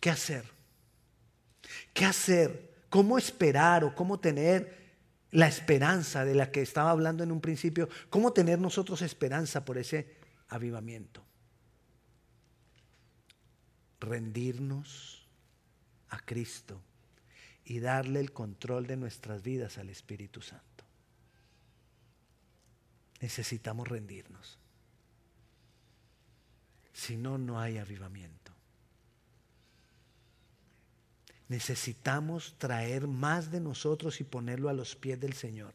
¿Qué 0.00 0.10
hacer? 0.10 0.44
¿Qué 1.92 2.04
hacer? 2.04 2.74
¿Cómo 2.90 3.18
esperar 3.18 3.84
o 3.84 3.94
cómo 3.94 4.18
tener 4.18 4.83
la 5.34 5.48
esperanza 5.48 6.24
de 6.24 6.36
la 6.36 6.52
que 6.52 6.62
estaba 6.62 6.92
hablando 6.92 7.24
en 7.24 7.32
un 7.32 7.40
principio, 7.40 7.88
cómo 8.08 8.32
tener 8.32 8.60
nosotros 8.60 9.02
esperanza 9.02 9.64
por 9.64 9.78
ese 9.78 10.14
avivamiento. 10.48 11.24
Rendirnos 13.98 15.26
a 16.10 16.20
Cristo 16.20 16.80
y 17.64 17.80
darle 17.80 18.20
el 18.20 18.32
control 18.32 18.86
de 18.86 18.96
nuestras 18.96 19.42
vidas 19.42 19.76
al 19.78 19.90
Espíritu 19.90 20.40
Santo. 20.40 20.84
Necesitamos 23.20 23.88
rendirnos. 23.88 24.56
Si 26.92 27.16
no, 27.16 27.38
no 27.38 27.58
hay 27.58 27.78
avivamiento. 27.78 28.43
Necesitamos 31.48 32.54
traer 32.58 33.06
más 33.06 33.50
de 33.50 33.60
nosotros 33.60 34.20
y 34.20 34.24
ponerlo 34.24 34.68
a 34.68 34.72
los 34.72 34.96
pies 34.96 35.20
del 35.20 35.34
Señor. 35.34 35.74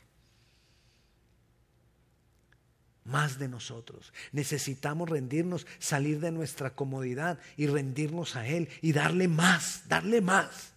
Más 3.04 3.40
de 3.40 3.48
nosotros. 3.48 4.14
Necesitamos 4.32 5.10
rendirnos, 5.10 5.66
salir 5.80 6.20
de 6.20 6.32
nuestra 6.32 6.76
comodidad 6.76 7.40
y 7.58 7.68
rendirnos 7.68 8.36
a 8.36 8.48
Él 8.48 8.70
y 8.82 8.92
darle 8.92 9.28
más, 9.28 9.84
darle 9.88 10.22
más. 10.22 10.74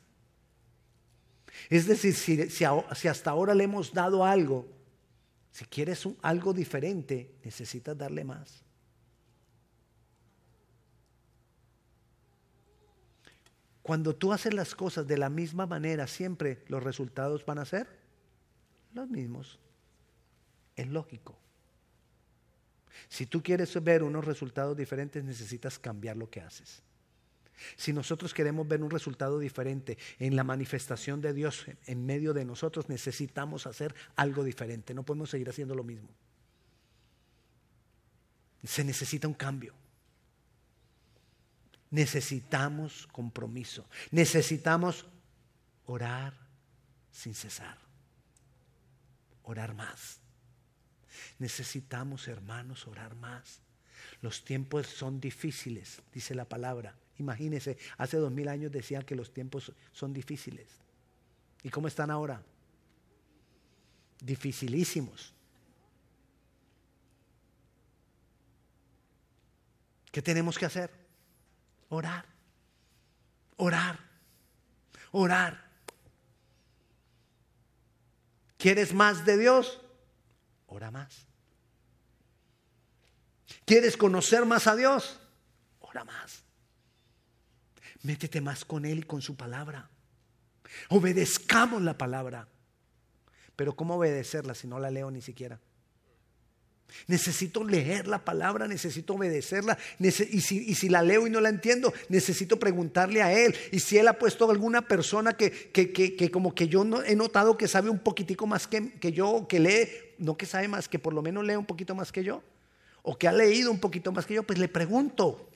Es 1.69 1.87
decir, 1.87 2.51
si, 2.51 2.65
hasta 2.65 3.31
ahora 3.31 3.55
le 3.55 3.65
hemos 3.65 3.93
dado 3.93 4.25
algo, 4.25 4.67
si 5.51 5.65
quieres 5.67 6.07
algo 6.23 6.53
diferente, 6.53 7.35
necesitas 7.45 7.97
darle 7.97 8.25
más. 8.25 8.63
Cuando 13.83 14.15
tú 14.15 14.33
haces 14.33 14.55
las 14.55 14.75
cosas 14.75 15.07
de 15.07 15.19
la 15.19 15.29
misma 15.29 15.67
manera, 15.67 16.07
siempre 16.07 16.65
los 16.69 16.83
resultados 16.83 17.45
van 17.45 17.59
a 17.59 17.65
ser 17.65 17.89
los 18.95 19.09
mismos. 19.09 19.59
Es 20.77 20.87
lógico. 20.87 21.37
Si 23.09 23.27
tú 23.27 23.43
quieres 23.43 23.83
ver 23.83 24.03
unos 24.03 24.25
resultados 24.25 24.77
diferentes, 24.77 25.25
necesitas 25.25 25.79
cambiar 25.79 26.17
lo 26.17 26.31
que 26.31 26.41
haces. 26.41 26.83
Si 27.77 27.93
nosotros 27.93 28.33
queremos 28.33 28.67
ver 28.67 28.83
un 28.83 28.91
resultado 28.91 29.39
diferente 29.39 29.99
en 30.19 30.37
la 30.37 30.45
manifestación 30.45 31.21
de 31.21 31.33
Dios 31.33 31.67
en 31.87 32.07
medio 32.07 32.33
de 32.33 32.45
nosotros, 32.45 32.89
necesitamos 32.89 33.67
hacer 33.67 33.95
algo 34.17 34.45
diferente. 34.45 34.95
No 34.95 35.03
podemos 35.03 35.31
seguir 35.31 35.49
haciendo 35.49 35.75
lo 35.75 35.85
mismo. 35.85 36.09
Se 38.65 38.85
necesita 38.85 39.27
un 39.27 39.35
cambio 39.35 39.75
necesitamos 41.93 43.07
compromiso. 43.13 43.85
Necesitamos 44.11 45.07
orar 45.85 46.35
sin 47.13 47.35
cesar. 47.35 47.79
Orar 49.45 49.75
más. 49.75 50.19
Necesitamos, 51.39 52.27
hermanos, 52.27 52.87
orar 52.87 53.15
más. 53.15 53.61
Los 54.23 54.43
tiempos 54.43 54.87
son 54.87 55.21
difíciles, 55.21 56.03
dice 56.13 56.35
la 56.35 56.47
palabra. 56.47 56.97
Imagínense, 57.19 57.77
hace 57.99 58.17
dos 58.17 58.33
mil 58.33 58.49
años 58.49 58.73
decían 58.73 59.05
que 59.05 59.15
los 59.15 59.33
tiempos 59.33 59.73
son 59.93 60.15
difíciles. 60.15 60.67
¿Y 61.63 61.69
cómo 61.69 61.89
están 61.89 62.11
ahora? 62.11 62.43
Dificilísimos. 64.19 65.35
¿Qué 70.11 70.23
tenemos 70.23 70.59
que 70.59 70.67
hacer? 70.67 71.02
Orar, 71.95 72.25
orar, 73.59 73.99
orar. 75.11 75.63
¿Quieres 78.57 78.95
más 78.95 79.27
de 79.27 79.37
Dios? 79.37 79.79
Ora 80.69 80.91
más. 80.91 81.27
¿Quieres 83.67 83.99
conocer 83.99 84.47
más 84.47 84.67
a 84.67 84.75
Dios? 84.75 85.21
Ora 85.81 86.03
más. 86.05 86.43
Métete 88.01 88.41
más 88.41 88.65
con 88.65 88.87
Él 88.87 89.01
y 89.01 89.03
con 89.03 89.21
su 89.21 89.37
palabra. 89.37 89.91
Obedezcamos 90.89 91.83
la 91.83 91.99
palabra. 91.99 92.49
Pero 93.55 93.77
¿cómo 93.77 93.97
obedecerla 93.97 94.55
si 94.55 94.67
no 94.67 94.81
la 94.81 94.91
leo 94.91 95.11
ni 95.11 95.21
siquiera? 95.21 95.61
Necesito 97.07 97.65
leer 97.65 98.07
la 98.07 98.25
palabra, 98.25 98.69
necesito 98.69 99.15
obedecerla. 99.15 99.79
Y 99.99 100.11
si, 100.11 100.89
la 100.89 101.03
leo 101.03 101.27
y 101.27 101.31
no 101.31 101.41
la 101.41 101.49
entiendo, 101.49 101.93
necesito 102.09 102.59
preguntarle 102.59 103.23
a 103.23 103.33
Él. 103.33 103.55
Y 103.71 103.81
si 103.81 103.99
Él 103.99 104.09
ha 104.09 104.19
puesto 104.19 104.51
alguna 104.51 104.83
persona 104.83 105.33
que, 105.33 105.51
que, 105.51 106.31
como 106.31 106.55
que 106.55 106.69
yo 106.69 106.85
no, 106.85 107.03
he 107.03 107.17
notado 107.17 107.57
que 107.57 107.69
sabe 107.69 107.91
un 107.91 107.99
poquitico 107.99 108.47
más 108.47 108.67
que, 108.67 108.93
que 108.95 109.13
yo, 109.13 109.47
que 109.49 109.61
lee, 109.61 109.89
no 110.19 110.37
que 110.37 110.47
sabe 110.47 110.69
más, 110.69 110.89
que 110.89 110.99
por 110.99 111.13
lo 111.13 111.23
menos 111.23 111.45
lee 111.45 111.57
un 111.57 111.67
poquito 111.67 111.95
más 111.95 112.13
que 112.13 112.25
yo, 112.25 112.43
o 113.03 113.19
que 113.19 113.29
ha 113.29 113.33
leído 113.33 113.71
un 113.71 113.81
poquito 113.81 114.13
más 114.13 114.27
que 114.27 114.35
yo, 114.35 114.43
pues 114.43 114.59
le 114.59 114.69
pregunto. 114.69 115.51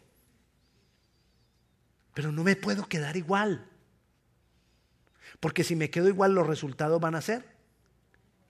Pero 2.14 2.32
no 2.32 2.42
me 2.42 2.56
puedo 2.56 2.88
quedar 2.88 3.16
igual. 3.16 3.68
Porque 5.38 5.64
si 5.64 5.76
me 5.76 5.90
quedo 5.90 6.08
igual, 6.08 6.34
los 6.34 6.46
resultados 6.46 7.00
van 7.00 7.14
a 7.14 7.20
ser 7.20 7.44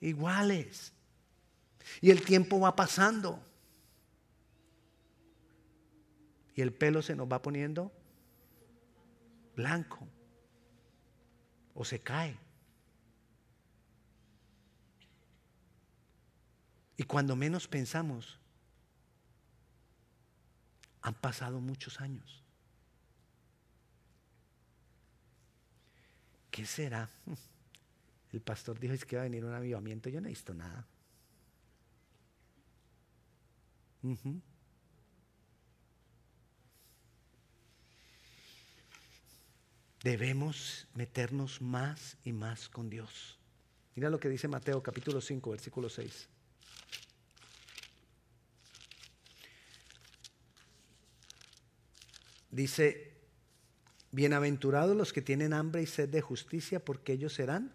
iguales. 0.00 0.92
Y 2.00 2.10
el 2.10 2.24
tiempo 2.24 2.60
va 2.60 2.76
pasando. 2.76 3.42
Y 6.54 6.62
el 6.62 6.72
pelo 6.72 7.02
se 7.02 7.14
nos 7.14 7.30
va 7.30 7.42
poniendo 7.42 7.92
blanco. 9.54 10.06
O 11.74 11.84
se 11.84 12.00
cae. 12.00 12.38
Y 16.96 17.02
cuando 17.04 17.36
menos 17.36 17.68
pensamos, 17.68 18.38
han 21.02 21.14
pasado 21.14 21.60
muchos 21.60 22.00
años. 22.00 22.42
¿Qué 26.50 26.64
será? 26.64 27.10
El 28.32 28.40
pastor 28.40 28.78
dijo 28.80 28.94
es 28.94 29.04
que 29.04 29.16
va 29.16 29.22
a 29.22 29.24
venir 29.24 29.44
un 29.44 29.52
avivamiento. 29.52 30.08
Yo 30.08 30.20
no 30.20 30.26
he 30.26 30.30
visto 30.30 30.54
nada. 30.54 30.86
Debemos 40.02 40.86
meternos 40.94 41.60
más 41.60 42.16
y 42.22 42.32
más 42.32 42.68
con 42.68 42.88
Dios. 42.88 43.38
Mira 43.96 44.10
lo 44.10 44.20
que 44.20 44.28
dice 44.28 44.46
Mateo 44.46 44.82
capítulo 44.82 45.20
5, 45.20 45.50
versículo 45.50 45.88
6. 45.88 46.28
Dice, 52.50 53.12
bienaventurados 54.12 54.96
los 54.96 55.12
que 55.12 55.22
tienen 55.22 55.52
hambre 55.52 55.82
y 55.82 55.86
sed 55.86 56.08
de 56.08 56.20
justicia, 56.20 56.84
porque 56.84 57.12
ellos 57.12 57.34
serán. 57.34 57.72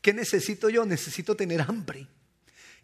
¿Qué 0.00 0.12
necesito 0.12 0.70
yo? 0.70 0.86
Necesito 0.86 1.36
tener 1.36 1.60
hambre. 1.60 2.08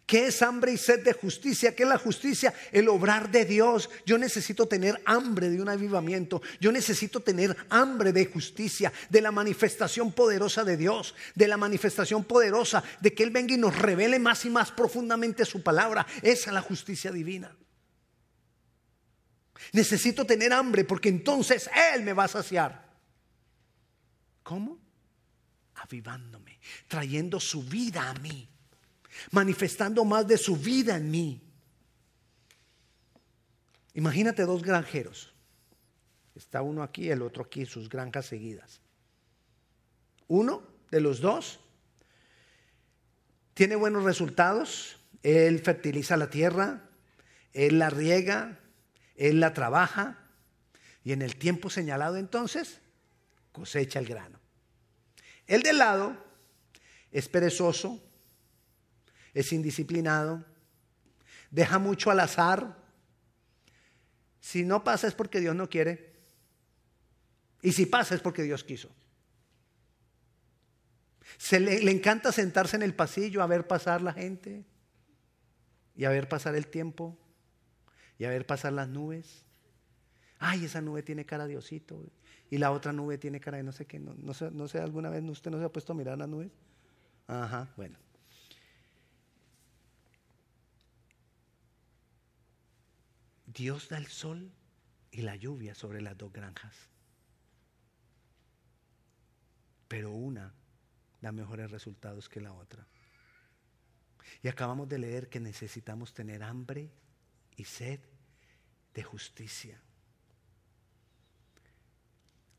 ¿Qué 0.05 0.27
es 0.27 0.43
hambre 0.43 0.71
y 0.71 0.77
sed 0.77 1.03
de 1.03 1.13
justicia? 1.13 1.75
¿Qué 1.75 1.81
es 1.81 1.89
la 1.89 1.97
justicia? 1.97 2.53
El 2.71 2.89
obrar 2.89 3.31
de 3.31 3.43
Dios. 3.43 3.89
Yo 4.05 4.19
necesito 4.19 4.67
tener 4.67 5.01
hambre 5.05 5.49
de 5.49 5.59
un 5.59 5.67
avivamiento. 5.67 6.43
Yo 6.59 6.71
necesito 6.71 7.21
tener 7.21 7.57
hambre 7.69 8.13
de 8.13 8.27
justicia, 8.27 8.93
de 9.09 9.21
la 9.21 9.31
manifestación 9.31 10.11
poderosa 10.11 10.63
de 10.63 10.77
Dios, 10.77 11.15
de 11.33 11.47
la 11.47 11.57
manifestación 11.57 12.23
poderosa 12.23 12.83
de 13.01 13.15
que 13.15 13.23
Él 13.23 13.31
venga 13.31 13.55
y 13.55 13.57
nos 13.57 13.75
revele 13.75 14.19
más 14.19 14.45
y 14.45 14.51
más 14.51 14.71
profundamente 14.71 15.43
su 15.43 15.63
palabra. 15.63 16.05
Esa 16.21 16.49
es 16.49 16.53
la 16.53 16.61
justicia 16.61 17.11
divina. 17.11 17.55
Necesito 19.71 20.23
tener 20.23 20.53
hambre 20.53 20.83
porque 20.83 21.09
entonces 21.09 21.67
Él 21.95 22.03
me 22.03 22.13
va 22.13 22.25
a 22.25 22.27
saciar. 22.27 22.93
¿Cómo? 24.43 24.77
Avivándome, 25.73 26.59
trayendo 26.87 27.39
su 27.39 27.63
vida 27.63 28.07
a 28.07 28.13
mí 28.13 28.49
manifestando 29.31 30.05
más 30.05 30.27
de 30.27 30.37
su 30.37 30.55
vida 30.55 30.97
en 30.97 31.11
mí. 31.11 31.41
Imagínate 33.93 34.43
dos 34.43 34.61
granjeros. 34.61 35.33
Está 36.35 36.61
uno 36.61 36.83
aquí, 36.83 37.09
el 37.09 37.21
otro 37.21 37.43
aquí, 37.43 37.65
sus 37.65 37.89
granjas 37.89 38.25
seguidas. 38.25 38.81
Uno 40.27 40.63
de 40.91 40.99
los 40.99 41.21
dos 41.21 41.59
tiene 43.53 43.75
buenos 43.75 44.03
resultados, 44.03 44.97
él 45.23 45.59
fertiliza 45.59 46.17
la 46.17 46.29
tierra, 46.29 46.89
él 47.53 47.79
la 47.79 47.89
riega, 47.89 48.59
él 49.15 49.39
la 49.39 49.53
trabaja 49.53 50.19
y 51.05 51.13
en 51.13 51.21
el 51.21 51.37
tiempo 51.37 51.69
señalado 51.69 52.17
entonces 52.17 52.81
cosecha 53.53 53.99
el 53.99 54.07
grano. 54.07 54.39
El 55.47 55.61
de 55.61 55.71
lado 55.71 56.17
es 57.11 57.29
perezoso, 57.29 58.03
es 59.35 59.53
indisciplinado, 59.53 60.43
deja 61.51 61.77
mucho 61.77 62.09
al 62.09 62.21
azar. 62.21 62.75
Si 64.39 64.63
no 64.63 64.83
pasa 64.83 65.07
es 65.07 65.13
porque 65.13 65.41
Dios 65.41 65.55
no 65.55 65.69
quiere. 65.69 66.15
Y 67.61 67.73
si 67.73 67.85
pasa 67.85 68.15
es 68.15 68.21
porque 68.21 68.43
Dios 68.43 68.63
quiso. 68.63 68.89
Se 71.37 71.59
le, 71.59 71.91
encanta 71.91 72.31
sentarse 72.31 72.77
en 72.77 72.83
el 72.83 72.95
pasillo 72.95 73.43
a 73.43 73.47
ver 73.47 73.67
pasar 73.67 74.01
la 74.01 74.13
gente 74.13 74.63
y 75.95 76.05
a 76.05 76.09
ver 76.09 76.29
pasar 76.29 76.55
el 76.55 76.67
tiempo 76.67 77.17
y 78.17 78.23
a 78.23 78.29
ver 78.29 78.45
pasar 78.45 78.71
las 78.71 78.87
nubes. 78.87 79.43
Ay, 80.39 80.65
esa 80.65 80.79
nube 80.79 81.03
tiene 81.03 81.25
cara 81.25 81.43
de 81.43 81.51
Diosito 81.51 82.05
y 82.49 82.57
la 82.57 82.71
otra 82.71 82.93
nube 82.93 83.17
tiene 83.17 83.41
cara 83.41 83.57
de 83.57 83.63
no 83.63 83.73
sé 83.73 83.85
qué. 83.85 83.99
No, 83.99 84.33
sé, 84.33 84.49
no 84.51 84.67
sé, 84.69 84.79
alguna 84.79 85.09
vez 85.09 85.23
usted 85.23 85.51
no 85.51 85.57
se 85.57 85.65
ha 85.65 85.69
puesto 85.69 85.91
a 85.91 85.95
mirar 85.95 86.17
las 86.17 86.29
nubes. 86.29 86.51
Ajá, 87.27 87.73
bueno. 87.75 88.04
Dios 93.55 93.87
da 93.87 93.97
el 93.97 94.07
sol 94.07 94.51
y 95.11 95.21
la 95.21 95.37
lluvia 95.37 95.73
sobre 95.73 96.01
las 96.01 96.17
dos 96.17 96.31
granjas. 96.31 96.75
Pero 99.87 100.11
una 100.11 100.53
da 101.21 101.31
mejores 101.31 101.71
resultados 101.71 102.27
que 102.27 102.41
la 102.41 102.51
otra. 102.51 102.85
Y 104.43 104.49
acabamos 104.49 104.89
de 104.89 104.99
leer 104.99 105.29
que 105.29 105.39
necesitamos 105.39 106.13
tener 106.13 106.43
hambre 106.43 106.91
y 107.55 107.63
sed 107.63 108.01
de 108.93 109.03
justicia. 109.03 109.79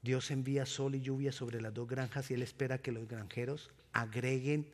Dios 0.00 0.30
envía 0.30 0.64
sol 0.64 0.94
y 0.94 1.02
lluvia 1.02 1.32
sobre 1.32 1.61
las 1.61 1.74
dos 1.74 1.88
granjas 1.88 2.30
y 2.30 2.35
Él 2.35 2.42
espera 2.42 2.78
que 2.78 2.92
los 2.92 3.06
granjeros 3.06 3.70
agreguen 3.92 4.72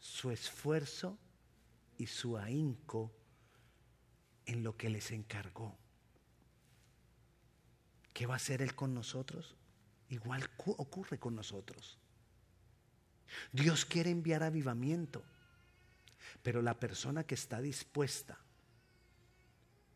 su 0.00 0.30
esfuerzo 0.30 1.16
y 1.96 2.06
su 2.06 2.36
ahínco 2.36 3.12
en 4.46 4.62
lo 4.62 4.76
que 4.76 4.90
les 4.90 5.10
encargó. 5.10 5.76
¿Qué 8.12 8.26
va 8.26 8.34
a 8.34 8.36
hacer 8.36 8.62
Él 8.62 8.74
con 8.74 8.94
nosotros? 8.94 9.54
Igual 10.08 10.48
ocurre 10.58 11.18
con 11.18 11.34
nosotros. 11.34 11.98
Dios 13.52 13.84
quiere 13.84 14.10
enviar 14.10 14.42
avivamiento, 14.42 15.24
pero 16.42 16.62
la 16.62 16.78
persona 16.78 17.24
que 17.24 17.34
está 17.34 17.60
dispuesta 17.60 18.38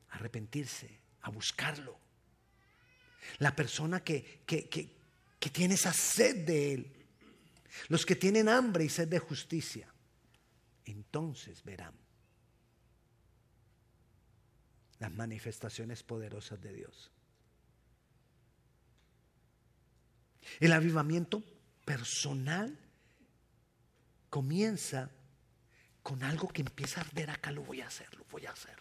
a 0.09 0.15
arrepentirse, 0.17 0.99
a 1.23 1.31
buscarlo, 1.31 1.99
la 3.39 3.55
persona 3.55 4.01
que, 4.01 4.43
que, 4.47 4.69
que 4.69 5.51
tiene 5.51 5.75
esa 5.75 5.93
sed 5.93 6.45
de 6.47 6.73
Él, 6.75 7.07
los 7.89 8.05
que 8.05 8.17
tienen 8.17 8.49
hambre 8.49 8.85
y 8.85 8.89
sed 8.89 9.09
de 9.09 9.19
justicia, 9.19 9.93
entonces 10.85 11.63
verán 11.63 12.08
las 14.99 15.13
manifestaciones 15.13 16.03
poderosas 16.03 16.61
de 16.61 16.73
Dios. 16.73 17.11
El 20.61 20.73
avivamiento 20.73 21.43
personal 21.85 22.79
comienza 24.31 25.11
con 26.03 26.23
algo 26.23 26.49
que 26.49 26.63
empieza 26.63 27.01
a 27.01 27.05
arder 27.05 27.31
acá, 27.31 27.53
lo 27.53 27.63
voy 27.63 27.81
a 27.81 27.87
hacer, 27.87 28.13
lo 28.17 28.25
voy 28.31 28.47
a 28.47 28.53
hacer. 28.53 28.77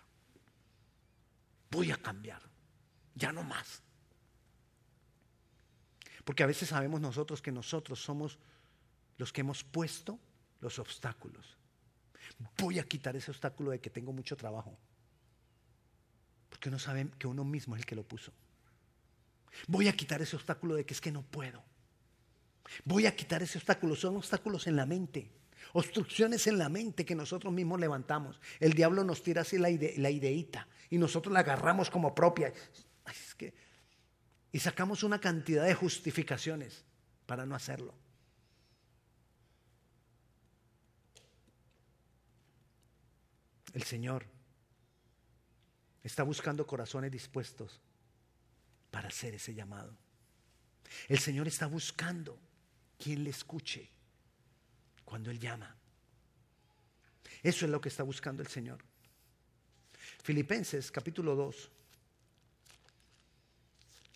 voy 1.69 1.91
a 1.91 1.97
cambiar, 1.97 2.41
ya 3.13 3.33
no 3.33 3.43
más. 3.43 3.83
Porque 6.23 6.43
a 6.43 6.47
veces 6.47 6.69
sabemos 6.69 7.01
nosotros 7.01 7.41
que 7.41 7.51
nosotros 7.51 8.01
somos 8.01 8.39
los 9.17 9.33
que 9.33 9.41
hemos 9.41 9.63
puesto 9.63 10.19
los 10.61 10.79
obstáculos. 10.79 11.57
Voy 12.57 12.79
a 12.79 12.83
quitar 12.83 13.15
ese 13.15 13.31
obstáculo 13.31 13.71
de 13.71 13.79
que 13.79 13.89
tengo 13.89 14.13
mucho 14.13 14.35
trabajo. 14.35 14.77
Porque 16.57 16.69
uno 16.69 16.79
sabe 16.79 17.07
que 17.19 17.27
uno 17.27 17.43
mismo 17.43 17.75
es 17.75 17.81
el 17.81 17.85
que 17.85 17.93
lo 17.93 18.01
puso. 18.01 18.31
Voy 19.67 19.87
a 19.87 19.93
quitar 19.93 20.23
ese 20.23 20.35
obstáculo 20.35 20.73
de 20.73 20.87
que 20.87 20.95
es 20.95 20.99
que 20.99 21.11
no 21.11 21.21
puedo. 21.21 21.63
Voy 22.83 23.05
a 23.05 23.15
quitar 23.15 23.43
ese 23.43 23.59
obstáculo. 23.59 23.95
Son 23.95 24.15
obstáculos 24.17 24.65
en 24.65 24.75
la 24.75 24.87
mente. 24.87 25.29
Obstrucciones 25.73 26.47
en 26.47 26.57
la 26.57 26.67
mente 26.67 27.05
que 27.05 27.13
nosotros 27.13 27.53
mismos 27.53 27.79
levantamos. 27.79 28.41
El 28.59 28.73
diablo 28.73 29.03
nos 29.03 29.21
tira 29.21 29.43
así 29.43 29.59
la, 29.59 29.69
la 29.69 30.09
ideita 30.09 30.67
y 30.89 30.97
nosotros 30.97 31.31
la 31.31 31.41
agarramos 31.41 31.91
como 31.91 32.15
propia. 32.15 32.51
y 34.51 34.57
sacamos 34.57 35.03
una 35.03 35.19
cantidad 35.19 35.63
de 35.63 35.75
justificaciones 35.75 36.85
para 37.27 37.45
no 37.45 37.53
hacerlo. 37.53 37.93
El 43.75 43.83
Señor 43.83 44.36
está 46.07 46.23
buscando 46.23 46.65
corazones 46.65 47.11
dispuestos 47.11 47.79
para 48.89 49.09
hacer 49.09 49.35
ese 49.35 49.53
llamado. 49.53 49.95
El 51.07 51.19
Señor 51.19 51.47
está 51.47 51.67
buscando 51.67 52.39
quien 52.97 53.23
le 53.23 53.29
escuche 53.29 53.89
cuando 55.03 55.29
Él 55.29 55.39
llama. 55.39 55.75
Eso 57.43 57.65
es 57.65 57.71
lo 57.71 57.81
que 57.81 57.89
está 57.89 58.03
buscando 58.03 58.41
el 58.41 58.47
Señor. 58.47 58.79
Filipenses 60.23 60.91
capítulo 60.91 61.35
2, 61.35 61.69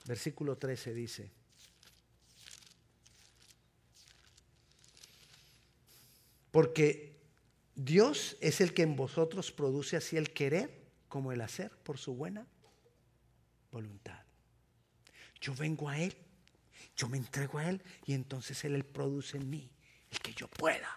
versículo 0.06 0.58
13 0.58 0.94
dice, 0.94 1.32
porque 6.52 7.20
Dios 7.76 8.38
es 8.40 8.62
el 8.62 8.74
que 8.74 8.84
en 8.84 8.96
vosotros 8.96 9.52
produce 9.52 9.98
así 9.98 10.16
el 10.16 10.32
querer 10.32 10.81
como 11.12 11.34
el 11.34 11.42
hacer 11.42 11.72
por 11.84 11.98
su 11.98 12.16
buena 12.16 12.48
voluntad. 13.70 14.24
Yo 15.42 15.54
vengo 15.54 15.90
a 15.90 16.00
Él, 16.00 16.16
yo 16.96 17.10
me 17.10 17.18
entrego 17.18 17.60
a 17.60 17.70
Él 17.70 17.84
y 18.06 18.14
entonces 18.14 18.64
Él, 18.64 18.86
produce 18.86 19.36
en 19.36 19.50
mí 19.50 19.70
el 20.10 20.20
que 20.20 20.34
yo 20.34 20.48
pueda. 20.48 20.88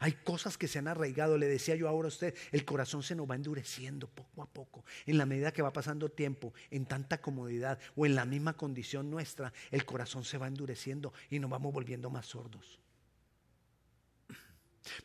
Hay 0.00 0.12
cosas 0.12 0.58
que 0.58 0.66
se 0.66 0.80
han 0.80 0.88
arraigado, 0.88 1.38
le 1.38 1.46
decía 1.46 1.76
yo 1.76 1.88
ahora 1.88 2.06
a 2.06 2.08
usted, 2.08 2.34
el 2.50 2.64
corazón 2.64 3.04
se 3.04 3.14
nos 3.14 3.30
va 3.30 3.36
endureciendo 3.36 4.08
poco 4.08 4.42
a 4.42 4.46
poco. 4.46 4.84
En 5.06 5.18
la 5.18 5.24
medida 5.24 5.52
que 5.52 5.62
va 5.62 5.72
pasando 5.72 6.08
tiempo, 6.08 6.52
en 6.72 6.84
tanta 6.84 7.20
comodidad 7.20 7.78
o 7.94 8.06
en 8.06 8.16
la 8.16 8.24
misma 8.24 8.56
condición 8.56 9.08
nuestra, 9.08 9.52
el 9.70 9.84
corazón 9.84 10.24
se 10.24 10.36
va 10.36 10.48
endureciendo 10.48 11.12
y 11.30 11.38
nos 11.38 11.48
vamos 11.48 11.72
volviendo 11.72 12.10
más 12.10 12.26
sordos. 12.26 12.80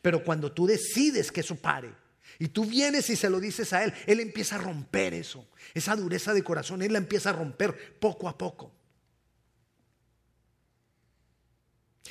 Pero 0.00 0.22
cuando 0.22 0.52
tú 0.52 0.66
decides 0.66 1.30
que 1.30 1.40
eso 1.40 1.56
pare, 1.56 1.92
y 2.38 2.48
tú 2.48 2.64
vienes 2.64 3.08
y 3.10 3.16
se 3.16 3.30
lo 3.30 3.40
dices 3.40 3.72
a 3.72 3.84
Él, 3.84 3.92
Él 4.06 4.20
empieza 4.20 4.56
a 4.56 4.58
romper 4.58 5.14
eso, 5.14 5.48
esa 5.74 5.94
dureza 5.96 6.32
de 6.32 6.42
corazón, 6.42 6.82
Él 6.82 6.92
la 6.92 6.98
empieza 6.98 7.30
a 7.30 7.34
romper 7.34 7.98
poco 7.98 8.28
a 8.28 8.36
poco. 8.36 8.72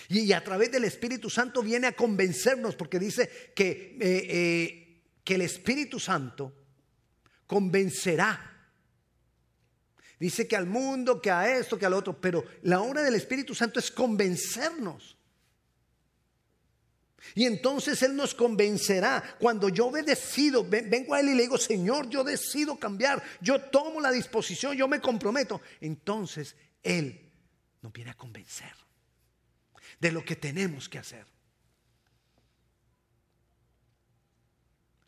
Y, 0.09 0.31
a 0.33 0.43
través 0.43 0.71
del 0.71 0.83
Espíritu 0.83 1.29
Santo 1.29 1.61
viene 1.61 1.87
a 1.87 1.95
convencernos, 1.95 2.75
porque 2.75 2.99
dice 2.99 3.29
que, 3.55 3.97
eh, 3.99 4.27
eh, 4.29 5.01
que 5.23 5.35
el 5.35 5.41
Espíritu 5.41 5.99
Santo 5.99 6.53
convencerá. 7.47 8.47
Dice 10.19 10.47
que 10.47 10.55
al 10.55 10.67
mundo, 10.67 11.21
que 11.21 11.31
a 11.31 11.57
esto, 11.57 11.79
que 11.79 11.85
al 11.85 11.93
otro, 11.93 12.19
pero 12.19 12.45
la 12.63 12.81
obra 12.81 13.01
del 13.03 13.15
Espíritu 13.15 13.55
Santo 13.55 13.79
es 13.79 13.89
convencernos. 13.89 15.17
Y 17.35 17.45
entonces 17.45 18.01
Él 18.03 18.15
nos 18.15 18.33
convencerá. 18.33 19.23
Cuando 19.39 19.69
yo 19.69 19.91
decido, 19.91 20.63
vengo 20.63 21.13
a 21.13 21.19
Él 21.19 21.29
y 21.29 21.35
le 21.35 21.43
digo, 21.43 21.57
Señor, 21.57 22.09
yo 22.09 22.23
decido 22.23 22.77
cambiar, 22.77 23.21
yo 23.41 23.61
tomo 23.61 23.99
la 24.01 24.11
disposición, 24.11 24.75
yo 24.75 24.87
me 24.87 24.99
comprometo. 24.99 25.61
Entonces 25.79 26.55
Él 26.83 27.31
nos 27.81 27.93
viene 27.93 28.11
a 28.11 28.15
convencer 28.15 28.73
de 29.99 30.11
lo 30.11 30.25
que 30.25 30.35
tenemos 30.35 30.89
que 30.89 30.97
hacer. 30.99 31.25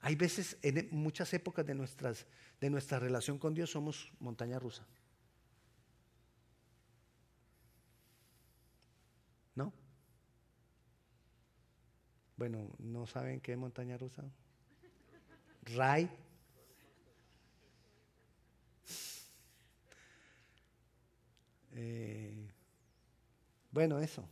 Hay 0.01 0.15
veces, 0.15 0.57
en 0.61 0.89
muchas 0.91 1.33
épocas 1.33 1.65
de, 1.65 1.73
nuestras, 1.73 2.25
de 2.59 2.69
nuestra 2.69 2.99
relación 2.99 3.39
con 3.39 3.53
Dios, 3.53 3.71
somos 3.71 4.11
montaña 4.19 4.59
rusa. 4.59 4.85
¿No? 9.55 9.71
Bueno, 12.43 12.69
¿no 12.79 13.07
saben 13.07 13.39
qué 13.39 13.55
montaña 13.55 13.95
rusa? 13.95 14.21
Ray. 15.61 16.09
Eh, 21.71 22.51
bueno, 23.71 23.97
eso. 23.97 24.27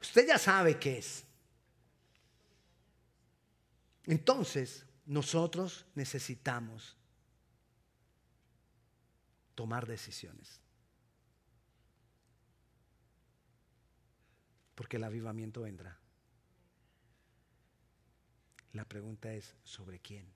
Usted 0.00 0.28
ya 0.28 0.38
sabe 0.38 0.78
qué 0.78 0.98
es. 0.98 1.24
Entonces, 4.04 4.86
nosotros 5.04 5.84
necesitamos 5.96 6.96
tomar 9.56 9.84
decisiones. 9.84 10.60
Porque 14.76 14.96
el 14.96 15.02
avivamiento 15.02 15.62
vendrá. 15.62 16.05
La 18.76 18.84
pregunta 18.84 19.32
es, 19.32 19.54
¿sobre 19.64 20.00
quién? 20.00 20.26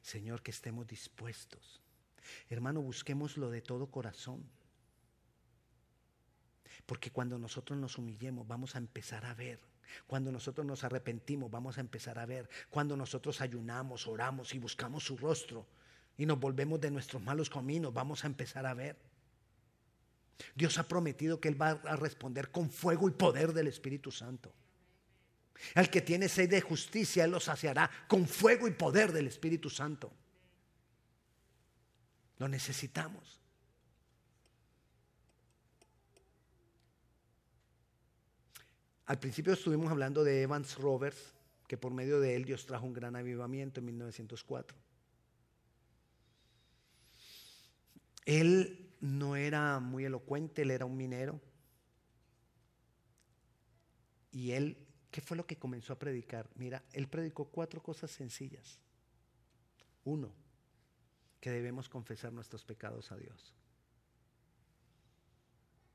Señor, 0.00 0.42
que 0.42 0.50
estemos 0.50 0.86
dispuestos. 0.86 1.82
Hermano, 2.48 2.80
busquémoslo 2.80 3.50
de 3.50 3.60
todo 3.60 3.90
corazón. 3.90 4.42
Porque 6.86 7.10
cuando 7.10 7.38
nosotros 7.38 7.78
nos 7.78 7.98
humillemos 7.98 8.48
vamos 8.48 8.76
a 8.76 8.78
empezar 8.78 9.26
a 9.26 9.34
ver. 9.34 9.60
Cuando 10.06 10.32
nosotros 10.32 10.66
nos 10.66 10.84
arrepentimos 10.84 11.50
vamos 11.50 11.76
a 11.76 11.82
empezar 11.82 12.18
a 12.18 12.24
ver. 12.24 12.48
Cuando 12.70 12.96
nosotros 12.96 13.42
ayunamos, 13.42 14.06
oramos 14.06 14.54
y 14.54 14.58
buscamos 14.58 15.04
su 15.04 15.18
rostro 15.18 15.66
y 16.16 16.24
nos 16.24 16.40
volvemos 16.40 16.80
de 16.80 16.90
nuestros 16.90 17.22
malos 17.22 17.50
caminos, 17.50 17.92
vamos 17.92 18.24
a 18.24 18.28
empezar 18.28 18.64
a 18.64 18.72
ver. 18.72 18.96
Dios 20.54 20.78
ha 20.78 20.88
prometido 20.88 21.40
que 21.40 21.48
Él 21.48 21.60
va 21.60 21.72
a 21.72 21.96
responder 21.96 22.50
con 22.50 22.70
fuego 22.70 23.06
y 23.06 23.12
poder 23.12 23.52
del 23.52 23.66
Espíritu 23.66 24.10
Santo. 24.10 24.54
Al 25.74 25.90
que 25.90 26.00
tiene 26.00 26.28
sed 26.28 26.50
de 26.50 26.60
justicia, 26.60 27.24
Él 27.24 27.30
lo 27.30 27.40
saciará 27.40 27.90
con 28.08 28.26
fuego 28.26 28.68
y 28.68 28.72
poder 28.72 29.12
del 29.12 29.26
Espíritu 29.26 29.70
Santo. 29.70 30.12
Lo 32.38 32.48
necesitamos. 32.48 33.40
Al 39.06 39.18
principio 39.20 39.52
estuvimos 39.52 39.90
hablando 39.90 40.24
de 40.24 40.42
Evans 40.42 40.76
Roberts, 40.76 41.32
que 41.68 41.76
por 41.76 41.92
medio 41.92 42.20
de 42.20 42.34
él 42.34 42.44
Dios 42.44 42.66
trajo 42.66 42.86
un 42.86 42.92
gran 42.92 43.14
avivamiento 43.14 43.80
en 43.80 43.86
1904. 43.86 44.76
Él 48.24 48.92
no 49.00 49.36
era 49.36 49.78
muy 49.78 50.04
elocuente, 50.04 50.62
él 50.62 50.72
era 50.72 50.84
un 50.84 50.96
minero. 50.96 51.40
Y 54.32 54.50
él, 54.50 54.85
¿qué 55.10 55.20
fue 55.20 55.36
lo 55.36 55.46
que 55.46 55.56
comenzó 55.56 55.92
a 55.92 55.98
predicar? 55.98 56.48
Mira, 56.54 56.82
él 56.92 57.08
predicó 57.08 57.46
cuatro 57.46 57.82
cosas 57.82 58.10
sencillas. 58.10 58.78
Uno, 60.04 60.32
que 61.40 61.50
debemos 61.50 61.88
confesar 61.88 62.32
nuestros 62.32 62.64
pecados 62.64 63.12
a 63.12 63.16
Dios. 63.16 63.54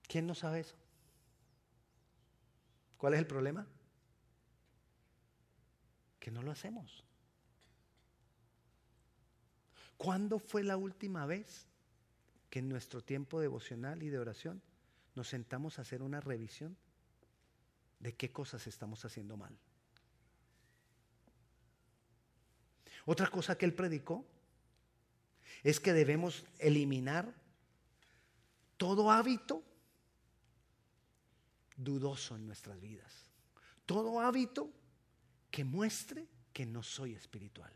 ¿Quién 0.07 0.27
no 0.27 0.35
sabe 0.35 0.61
eso? 0.61 0.75
¿Cuál 2.97 3.13
es 3.13 3.19
el 3.19 3.27
problema? 3.27 3.67
Que 6.19 6.31
no 6.31 6.41
lo 6.41 6.51
hacemos. 6.51 7.03
¿Cuándo 9.97 10.39
fue 10.39 10.63
la 10.63 10.77
última 10.77 11.25
vez 11.25 11.67
que 12.49 12.59
en 12.59 12.69
nuestro 12.69 13.03
tiempo 13.03 13.39
devocional 13.39 14.03
y 14.03 14.09
de 14.09 14.19
oración 14.19 14.61
nos 15.15 15.29
sentamos 15.29 15.77
a 15.77 15.83
hacer 15.83 16.01
una 16.01 16.19
revisión 16.19 16.77
de 18.01 18.13
qué 18.13 18.31
cosas 18.31 18.65
estamos 18.67 19.05
haciendo 19.05 19.37
mal? 19.37 19.55
Otra 23.05 23.29
cosa 23.29 23.57
que 23.57 23.65
él 23.65 23.73
predicó 23.73 24.25
es 25.63 25.79
que 25.79 25.93
debemos 25.93 26.43
eliminar 26.59 27.33
todo 28.77 29.11
hábito 29.11 29.63
dudoso 31.77 32.35
en 32.35 32.45
nuestras 32.45 32.79
vidas. 32.81 33.29
Todo 33.85 34.19
hábito 34.19 34.71
que 35.49 35.63
muestre 35.63 36.27
que 36.53 36.65
no 36.65 36.83
soy 36.83 37.13
espiritual. 37.13 37.73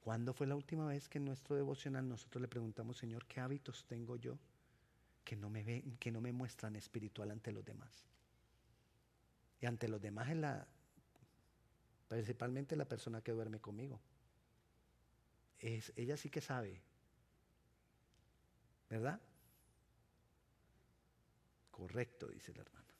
¿Cuándo 0.00 0.34
fue 0.34 0.46
la 0.46 0.56
última 0.56 0.86
vez 0.86 1.08
que 1.08 1.18
en 1.18 1.24
nuestro 1.24 1.56
devocional 1.56 2.08
nosotros 2.08 2.42
le 2.42 2.48
preguntamos, 2.48 2.98
Señor, 2.98 3.24
qué 3.26 3.40
hábitos 3.40 3.84
tengo 3.86 4.16
yo 4.16 4.38
que 5.34 5.40
no 5.40 5.50
me, 5.50 5.64
ven, 5.64 5.96
que 5.98 6.12
no 6.12 6.20
me 6.20 6.30
muestran 6.30 6.76
espiritual 6.76 7.32
ante 7.32 7.50
los 7.50 7.64
demás? 7.64 7.90
Y 9.60 9.66
ante 9.66 9.88
los 9.88 10.00
demás 10.00 10.30
es 10.30 10.36
la, 10.36 10.64
principalmente 12.06 12.76
la 12.76 12.84
persona 12.84 13.20
que 13.20 13.32
duerme 13.32 13.58
conmigo. 13.58 14.00
Es, 15.58 15.92
ella 15.96 16.16
sí 16.16 16.30
que 16.30 16.40
sabe, 16.40 16.80
¿verdad? 18.88 19.20
Correcto, 21.72 22.28
dice 22.28 22.52
la 22.54 22.62
hermana. 22.62 22.94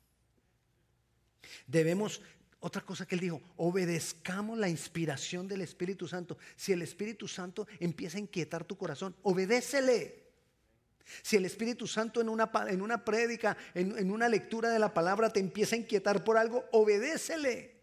Debemos 1.67 2.21
otra 2.59 2.81
cosa 2.81 3.05
que 3.05 3.15
él 3.15 3.21
dijo, 3.21 3.41
obedezcamos 3.55 4.57
la 4.57 4.67
inspiración 4.67 5.47
del 5.47 5.61
Espíritu 5.61 6.05
Santo. 6.05 6.37
Si 6.57 6.73
el 6.73 6.81
Espíritu 6.81 7.29
Santo 7.29 7.65
empieza 7.79 8.17
a 8.17 8.21
inquietar 8.21 8.65
tu 8.65 8.77
corazón, 8.77 9.15
obedécele. 9.23 10.24
Si 11.21 11.35
el 11.35 11.45
Espíritu 11.45 11.87
Santo 11.87 12.21
en 12.21 12.29
una, 12.29 12.51
en 12.67 12.81
una 12.81 13.03
en, 13.73 13.97
en 13.97 14.11
una 14.11 14.27
lectura 14.27 14.69
de 14.69 14.79
la 14.79 14.93
palabra 14.93 15.29
te 15.29 15.39
empieza 15.39 15.75
a 15.75 15.79
inquietar 15.79 16.23
por 16.23 16.37
algo, 16.37 16.65
obedécele. 16.71 17.75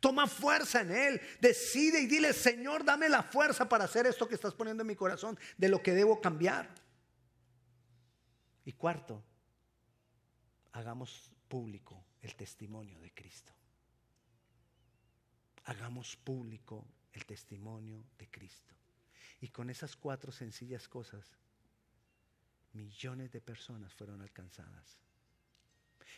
Toma 0.00 0.26
fuerza 0.26 0.80
en 0.80 0.92
Él. 0.92 1.20
Decide 1.40 2.00
y 2.00 2.06
dile, 2.06 2.32
Señor, 2.32 2.84
dame 2.84 3.08
la 3.08 3.22
fuerza 3.22 3.68
para 3.68 3.84
hacer 3.84 4.06
esto 4.06 4.28
que 4.28 4.34
estás 4.34 4.54
poniendo 4.54 4.82
en 4.82 4.86
mi 4.86 4.96
corazón, 4.96 5.38
de 5.56 5.68
lo 5.68 5.82
que 5.82 5.92
debo 5.92 6.20
cambiar. 6.20 6.68
Y 8.64 8.72
cuarto, 8.72 9.22
hagamos 10.72 11.32
público 11.48 12.04
el 12.22 12.34
testimonio 12.34 12.98
de 13.00 13.12
Cristo 13.12 13.52
hagamos 15.70 16.16
público 16.16 16.84
el 17.12 17.24
testimonio 17.24 18.04
de 18.18 18.28
Cristo. 18.28 18.74
Y 19.40 19.48
con 19.48 19.70
esas 19.70 19.96
cuatro 19.96 20.32
sencillas 20.32 20.88
cosas, 20.88 21.38
millones 22.72 23.30
de 23.30 23.40
personas 23.40 23.94
fueron 23.94 24.20
alcanzadas. 24.20 24.98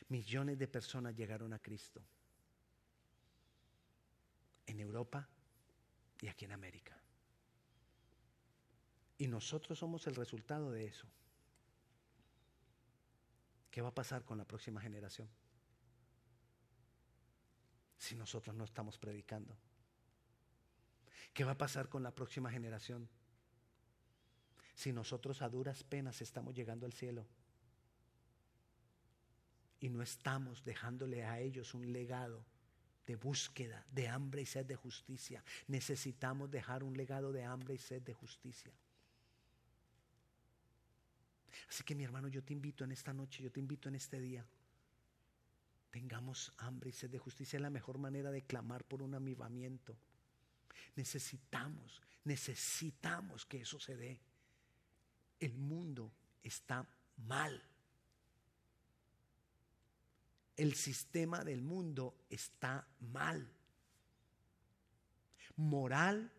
Millones 0.08 0.58
de 0.58 0.68
personas 0.68 1.14
llegaron 1.14 1.52
a 1.52 1.58
Cristo. 1.58 2.02
En 4.66 4.80
Europa 4.80 5.28
y 6.20 6.28
aquí 6.28 6.44
en 6.44 6.52
América. 6.52 6.96
Y 9.18 9.28
nosotros 9.28 9.78
somos 9.78 10.06
el 10.06 10.14
resultado 10.14 10.70
de 10.70 10.86
eso. 10.86 11.06
¿Qué 13.70 13.80
va 13.80 13.88
a 13.88 13.94
pasar 13.94 14.24
con 14.24 14.38
la 14.38 14.44
próxima 14.44 14.80
generación? 14.80 15.28
si 18.02 18.16
nosotros 18.16 18.56
no 18.56 18.64
estamos 18.64 18.98
predicando? 18.98 19.56
¿Qué 21.32 21.44
va 21.44 21.52
a 21.52 21.58
pasar 21.58 21.88
con 21.88 22.02
la 22.02 22.12
próxima 22.12 22.50
generación 22.50 23.08
si 24.74 24.92
nosotros 24.92 25.42
a 25.42 25.48
duras 25.48 25.84
penas 25.84 26.20
estamos 26.22 26.54
llegando 26.54 26.86
al 26.86 26.92
cielo 26.92 27.26
y 29.80 29.88
no 29.88 30.02
estamos 30.02 30.64
dejándole 30.64 31.24
a 31.24 31.40
ellos 31.40 31.74
un 31.74 31.92
legado 31.92 32.44
de 33.06 33.16
búsqueda, 33.16 33.84
de 33.90 34.08
hambre 34.08 34.42
y 34.42 34.46
sed 34.46 34.66
de 34.66 34.76
justicia? 34.76 35.44
Necesitamos 35.68 36.50
dejar 36.50 36.82
un 36.82 36.96
legado 36.96 37.32
de 37.32 37.44
hambre 37.44 37.74
y 37.74 37.78
sed 37.78 38.02
de 38.02 38.14
justicia. 38.14 38.72
Así 41.68 41.84
que 41.84 41.94
mi 41.94 42.04
hermano, 42.04 42.28
yo 42.28 42.42
te 42.42 42.52
invito 42.52 42.84
en 42.84 42.92
esta 42.92 43.12
noche, 43.12 43.42
yo 43.42 43.50
te 43.50 43.60
invito 43.60 43.88
en 43.88 43.96
este 43.96 44.20
día 44.20 44.46
tengamos 45.92 46.52
hambre 46.56 46.88
y 46.88 46.92
sed 46.92 47.10
de 47.10 47.18
justicia. 47.18 47.58
Es 47.58 47.62
la 47.62 47.70
mejor 47.70 47.98
manera 47.98 48.32
de 48.32 48.42
clamar 48.42 48.82
por 48.82 49.02
un 49.02 49.14
avivamiento. 49.14 49.94
Necesitamos, 50.96 52.00
necesitamos 52.24 53.44
que 53.44 53.60
eso 53.60 53.78
se 53.78 53.94
dé. 53.96 54.18
El 55.42 55.58
mundo 55.58 56.12
está 56.40 56.86
mal. 57.16 57.60
El 60.56 60.76
sistema 60.76 61.42
del 61.42 61.62
mundo 61.62 62.14
está 62.30 62.86
mal. 63.00 63.52
Moral, 65.56 66.30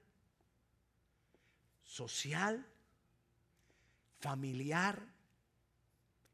social, 1.83 2.65
familiar, 4.21 5.05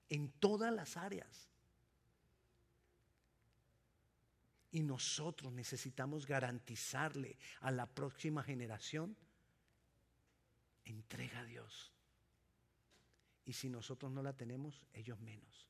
en 0.08 0.30
todas 0.34 0.72
las 0.72 0.96
áreas. 0.96 1.50
Y 4.72 4.84
nosotros 4.84 5.52
necesitamos 5.54 6.28
garantizarle 6.28 7.36
a 7.62 7.72
la 7.72 7.88
próxima 7.88 8.44
generación 8.44 9.18
entrega 10.86 11.40
a 11.40 11.46
Dios. 11.46 11.92
Y 13.46 13.54
si 13.54 13.70
nosotros 13.70 14.12
no 14.12 14.22
la 14.22 14.34
tenemos, 14.34 14.86
ellos 14.94 15.20
menos. 15.20 15.68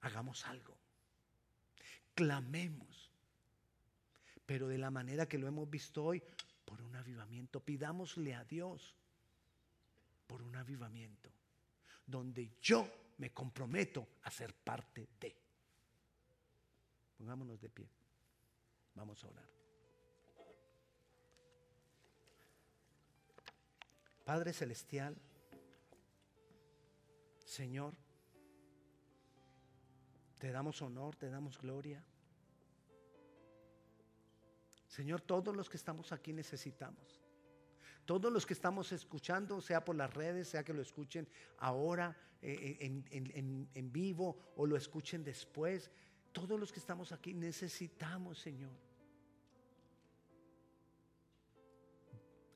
Hagamos 0.00 0.46
algo. 0.46 0.76
Clamemos. 2.14 3.10
Pero 4.46 4.68
de 4.68 4.78
la 4.78 4.90
manera 4.90 5.26
que 5.26 5.38
lo 5.38 5.46
hemos 5.46 5.68
visto 5.68 6.04
hoy, 6.04 6.22
por 6.64 6.82
un 6.82 6.94
avivamiento. 6.96 7.60
Pidámosle 7.60 8.34
a 8.34 8.44
Dios 8.44 8.94
por 10.26 10.42
un 10.42 10.54
avivamiento. 10.56 11.30
Donde 12.06 12.52
yo 12.60 12.86
me 13.18 13.30
comprometo 13.30 14.06
a 14.22 14.30
ser 14.30 14.54
parte 14.54 15.08
de. 15.18 15.36
Pongámonos 17.16 17.60
de 17.60 17.68
pie. 17.70 17.88
Vamos 18.94 19.22
a 19.24 19.28
orar. 19.28 19.57
Padre 24.28 24.52
Celestial, 24.52 25.16
Señor, 27.46 27.94
te 30.38 30.52
damos 30.52 30.82
honor, 30.82 31.16
te 31.16 31.30
damos 31.30 31.58
gloria. 31.58 32.04
Señor, 34.86 35.22
todos 35.22 35.56
los 35.56 35.70
que 35.70 35.78
estamos 35.78 36.12
aquí 36.12 36.34
necesitamos. 36.34 37.22
Todos 38.04 38.30
los 38.30 38.44
que 38.44 38.52
estamos 38.52 38.92
escuchando, 38.92 39.62
sea 39.62 39.82
por 39.82 39.96
las 39.96 40.12
redes, 40.12 40.48
sea 40.48 40.62
que 40.62 40.74
lo 40.74 40.82
escuchen 40.82 41.26
ahora 41.56 42.14
eh, 42.42 42.76
en, 42.82 43.70
en 43.72 43.92
vivo 43.92 44.52
o 44.56 44.66
lo 44.66 44.76
escuchen 44.76 45.24
después, 45.24 45.90
todos 46.32 46.60
los 46.60 46.70
que 46.70 46.80
estamos 46.80 47.12
aquí 47.12 47.32
necesitamos, 47.32 48.38
Señor, 48.38 48.76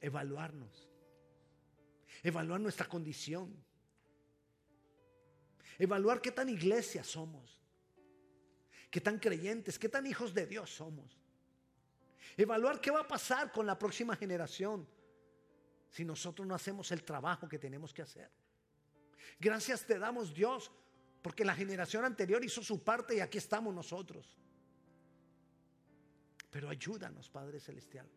evaluarnos, 0.03 0.92
evaluar 2.23 2.61
nuestra 2.61 2.89
condición, 2.89 3.53
evaluar 5.79 6.21
qué 6.21 6.31
tan 6.31 6.49
iglesia 6.49 7.03
somos, 7.03 7.61
qué 8.91 9.01
tan 9.01 9.19
creyentes, 9.19 9.79
qué 9.79 9.89
tan 9.89 10.07
hijos 10.07 10.33
de 10.33 10.47
Dios 10.47 10.71
somos, 10.71 11.19
evaluar 12.37 12.81
qué 12.81 12.91
va 12.91 13.01
a 13.01 13.09
pasar 13.09 13.51
con 13.51 13.67
la 13.67 13.79
próxima 13.79 14.17
generación 14.17 14.87
si 15.91 16.05
nosotros 16.05 16.47
no 16.47 16.55
hacemos 16.55 16.91
el 16.93 17.03
trabajo 17.03 17.49
que 17.49 17.59
tenemos 17.59 17.93
que 17.93 18.03
hacer. 18.03 18.31
Gracias 19.39 19.85
te 19.85 19.99
damos 19.99 20.33
Dios 20.33 20.71
porque 21.21 21.45
la 21.45 21.55
generación 21.55 22.05
anterior 22.05 22.45
hizo 22.45 22.63
su 22.63 22.83
parte 22.83 23.17
y 23.17 23.21
aquí 23.21 23.39
estamos 23.39 23.75
nosotros. 23.75 24.37
Pero 26.51 26.69
ayúdanos, 26.69 27.29
Padre 27.31 27.61
Celestial, 27.61 28.09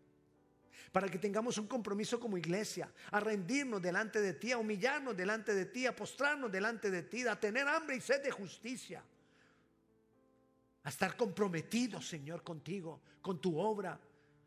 para 0.91 1.09
que 1.09 1.17
tengamos 1.17 1.57
un 1.57 1.67
compromiso 1.67 2.19
como 2.19 2.37
iglesia, 2.37 2.91
a 3.11 3.19
rendirnos 3.19 3.81
delante 3.81 4.21
de 4.21 4.33
ti, 4.33 4.51
a 4.51 4.57
humillarnos 4.57 5.15
delante 5.15 5.53
de 5.53 5.65
ti, 5.65 5.85
a 5.85 5.95
postrarnos 5.95 6.51
delante 6.51 6.89
de 6.89 7.03
ti, 7.03 7.27
a 7.27 7.39
tener 7.39 7.67
hambre 7.67 7.95
y 7.95 8.01
sed 8.01 8.23
de 8.23 8.31
justicia, 8.31 9.03
a 10.83 10.89
estar 10.89 11.15
comprometidos, 11.15 12.07
Señor, 12.07 12.43
contigo, 12.43 13.01
con 13.21 13.41
tu 13.41 13.57
obra, 13.57 13.99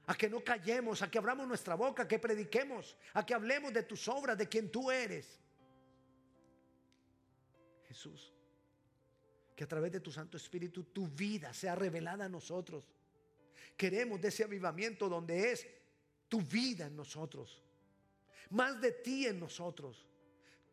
a 0.06 0.14
que 0.14 0.30
no 0.30 0.42
callemos, 0.42 1.02
a 1.02 1.10
que 1.10 1.18
abramos 1.18 1.46
nuestra 1.46 1.74
boca, 1.74 2.04
a 2.04 2.08
que 2.08 2.18
prediquemos, 2.18 2.96
a 3.14 3.26
que 3.26 3.34
hablemos 3.34 3.72
de 3.72 3.82
tus 3.82 4.08
obras, 4.08 4.38
de 4.38 4.48
quien 4.48 4.70
tú 4.70 4.90
eres. 4.90 5.38
Jesús 7.88 8.32
que 9.58 9.64
a 9.64 9.66
través 9.66 9.90
de 9.90 9.98
tu 9.98 10.12
Santo 10.12 10.36
Espíritu 10.36 10.84
tu 10.84 11.08
vida 11.08 11.52
sea 11.52 11.74
revelada 11.74 12.26
a 12.26 12.28
nosotros. 12.28 12.84
Queremos 13.76 14.20
de 14.20 14.28
ese 14.28 14.44
avivamiento 14.44 15.08
donde 15.08 15.50
es 15.50 15.66
tu 16.28 16.40
vida 16.40 16.86
en 16.86 16.96
nosotros, 16.96 17.62
más 18.50 18.80
de 18.80 18.92
ti 18.92 19.26
en 19.26 19.40
nosotros, 19.40 20.06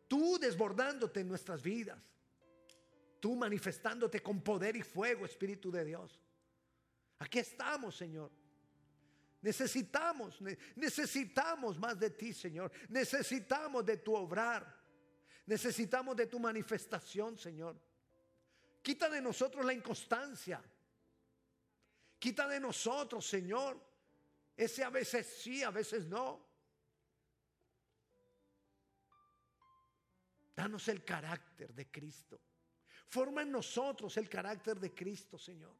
tú 0.08 0.38
desbordándote 0.38 1.20
en 1.20 1.28
nuestras 1.28 1.62
vidas, 1.62 1.98
tú 3.20 3.34
manifestándote 3.34 4.22
con 4.22 4.40
poder 4.40 4.76
y 4.76 4.82
fuego, 4.82 5.24
Espíritu 5.24 5.70
de 5.70 5.84
Dios. 5.84 6.20
Aquí 7.18 7.38
estamos, 7.38 7.96
Señor. 7.96 8.30
Necesitamos, 9.40 10.38
necesitamos 10.74 11.78
más 11.78 11.98
de 11.98 12.10
ti, 12.10 12.32
Señor. 12.32 12.70
Necesitamos 12.88 13.84
de 13.84 13.98
tu 13.98 14.14
obrar. 14.14 14.76
Necesitamos 15.46 16.16
de 16.16 16.26
tu 16.26 16.38
manifestación, 16.38 17.38
Señor. 17.38 17.80
Quita 18.82 19.08
de 19.08 19.20
nosotros 19.20 19.64
la 19.64 19.72
inconstancia. 19.72 20.62
Quita 22.18 22.48
de 22.48 22.58
nosotros, 22.58 23.26
Señor, 23.26 23.80
ese 24.56 24.82
a 24.82 24.90
veces 24.90 25.26
sí, 25.26 25.62
a 25.62 25.70
veces 25.70 26.06
no. 26.06 26.44
Danos 30.54 30.88
el 30.88 31.04
carácter 31.04 31.74
de 31.74 31.90
Cristo. 31.90 32.40
Forma 33.06 33.42
en 33.42 33.52
nosotros 33.52 34.16
el 34.16 34.28
carácter 34.28 34.80
de 34.80 34.94
Cristo, 34.94 35.38
Señor. 35.38 35.76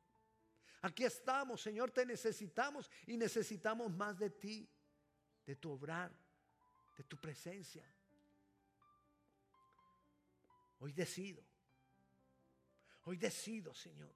Aquí 0.82 1.04
estamos, 1.04 1.62
Señor, 1.62 1.90
te 1.90 2.04
necesitamos 2.04 2.90
y 3.06 3.16
necesitamos 3.16 3.90
más 3.90 4.18
de 4.18 4.30
ti, 4.30 4.70
de 5.46 5.56
tu 5.56 5.72
obrar, 5.72 6.12
de 6.96 7.04
tu 7.04 7.16
presencia. 7.16 7.90
Hoy 10.78 10.92
decido, 10.92 11.42
hoy 13.04 13.16
decido, 13.16 13.74
Señor. 13.74 14.14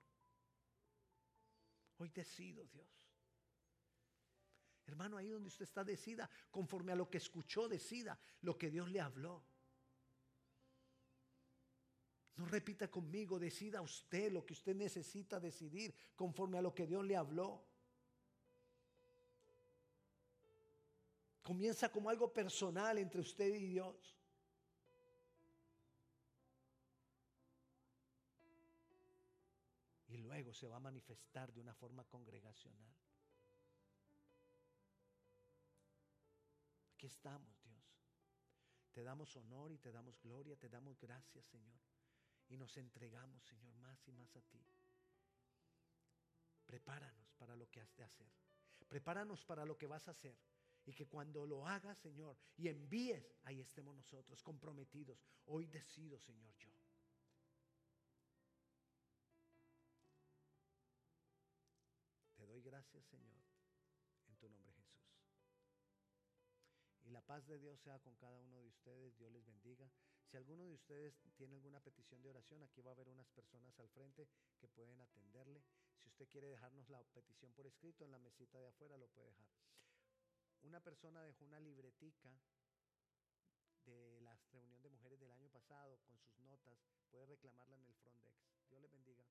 Hoy 1.96 2.10
decido, 2.10 2.64
Dios. 2.66 2.99
Hermano, 4.90 5.16
ahí 5.16 5.28
donde 5.28 5.46
usted 5.46 5.62
está, 5.62 5.84
decida, 5.84 6.28
conforme 6.50 6.90
a 6.90 6.96
lo 6.96 7.08
que 7.08 7.18
escuchó, 7.18 7.68
decida 7.68 8.18
lo 8.42 8.58
que 8.58 8.70
Dios 8.70 8.90
le 8.90 9.00
habló. 9.00 9.44
No 12.34 12.44
repita 12.46 12.90
conmigo, 12.90 13.38
decida 13.38 13.82
usted 13.82 14.32
lo 14.32 14.44
que 14.44 14.54
usted 14.54 14.74
necesita 14.74 15.38
decidir 15.38 15.94
conforme 16.16 16.58
a 16.58 16.62
lo 16.62 16.74
que 16.74 16.88
Dios 16.88 17.04
le 17.04 17.16
habló. 17.16 17.64
Comienza 21.42 21.92
como 21.92 22.10
algo 22.10 22.32
personal 22.32 22.98
entre 22.98 23.20
usted 23.20 23.54
y 23.54 23.66
Dios. 23.66 24.18
Y 30.08 30.16
luego 30.16 30.52
se 30.52 30.66
va 30.66 30.76
a 30.76 30.80
manifestar 30.80 31.52
de 31.52 31.60
una 31.60 31.74
forma 31.74 32.02
congregacional. 32.04 32.79
Estamos, 37.10 37.62
Dios. 37.62 37.84
Te 38.92 39.02
damos 39.02 39.36
honor 39.36 39.72
y 39.72 39.78
te 39.78 39.92
damos 39.92 40.20
gloria, 40.20 40.56
te 40.56 40.68
damos 40.68 40.98
gracias, 40.98 41.46
Señor 41.46 41.80
y 42.50 42.56
nos 42.56 42.76
entregamos, 42.76 43.44
Señor, 43.44 43.72
más 43.76 44.06
y 44.08 44.12
más 44.12 44.34
a 44.36 44.42
ti. 44.42 44.60
Prepáranos 46.66 47.32
para 47.34 47.54
lo 47.54 47.70
que 47.70 47.80
has 47.80 47.96
de 47.96 48.02
hacer. 48.02 48.28
Prepáranos 48.88 49.44
para 49.44 49.64
lo 49.64 49.78
que 49.78 49.86
vas 49.86 50.06
a 50.08 50.10
hacer. 50.10 50.36
Y 50.84 50.92
que 50.92 51.06
cuando 51.06 51.46
lo 51.46 51.66
hagas, 51.66 51.96
Señor, 51.98 52.36
y 52.56 52.68
envíes, 52.68 53.36
ahí 53.44 53.60
estemos 53.60 53.94
nosotros 53.94 54.42
comprometidos. 54.42 55.22
Hoy 55.46 55.66
decido, 55.66 56.18
Señor, 56.18 56.52
yo. 56.56 56.72
Te 62.34 62.46
doy 62.46 62.62
gracias, 62.62 63.04
Señor, 63.06 63.38
La 67.10 67.20
paz 67.22 67.44
de 67.48 67.58
Dios 67.58 67.80
sea 67.80 67.98
con 67.98 68.14
cada 68.14 68.38
uno 68.38 68.60
de 68.60 68.68
ustedes. 68.68 69.16
Dios 69.16 69.32
les 69.32 69.44
bendiga. 69.44 69.90
Si 70.22 70.36
alguno 70.36 70.64
de 70.64 70.74
ustedes 70.74 71.18
tiene 71.36 71.56
alguna 71.56 71.80
petición 71.80 72.22
de 72.22 72.30
oración, 72.30 72.62
aquí 72.62 72.82
va 72.82 72.92
a 72.92 72.94
haber 72.94 73.08
unas 73.08 73.28
personas 73.30 73.76
al 73.80 73.88
frente 73.88 74.28
que 74.60 74.68
pueden 74.68 75.00
atenderle. 75.00 75.60
Si 75.98 76.08
usted 76.08 76.28
quiere 76.28 76.46
dejarnos 76.46 76.88
la 76.88 77.02
petición 77.12 77.52
por 77.52 77.66
escrito 77.66 78.04
en 78.04 78.12
la 78.12 78.20
mesita 78.20 78.60
de 78.60 78.68
afuera, 78.68 78.96
lo 78.96 79.08
puede 79.08 79.26
dejar. 79.26 79.48
Una 80.62 80.80
persona 80.80 81.24
dejó 81.24 81.44
una 81.44 81.58
libretica 81.58 82.32
de 83.86 84.20
la 84.20 84.36
reunión 84.52 84.80
de 84.80 84.90
mujeres 84.90 85.18
del 85.18 85.32
año 85.32 85.48
pasado 85.48 85.98
con 86.06 86.16
sus 86.20 86.38
notas. 86.38 86.78
Puede 87.10 87.26
reclamarla 87.26 87.76
en 87.76 87.86
el 87.86 87.94
front 87.96 88.22
desk. 88.22 88.46
Dios 88.68 88.80
les 88.80 88.92
bendiga. 88.92 89.24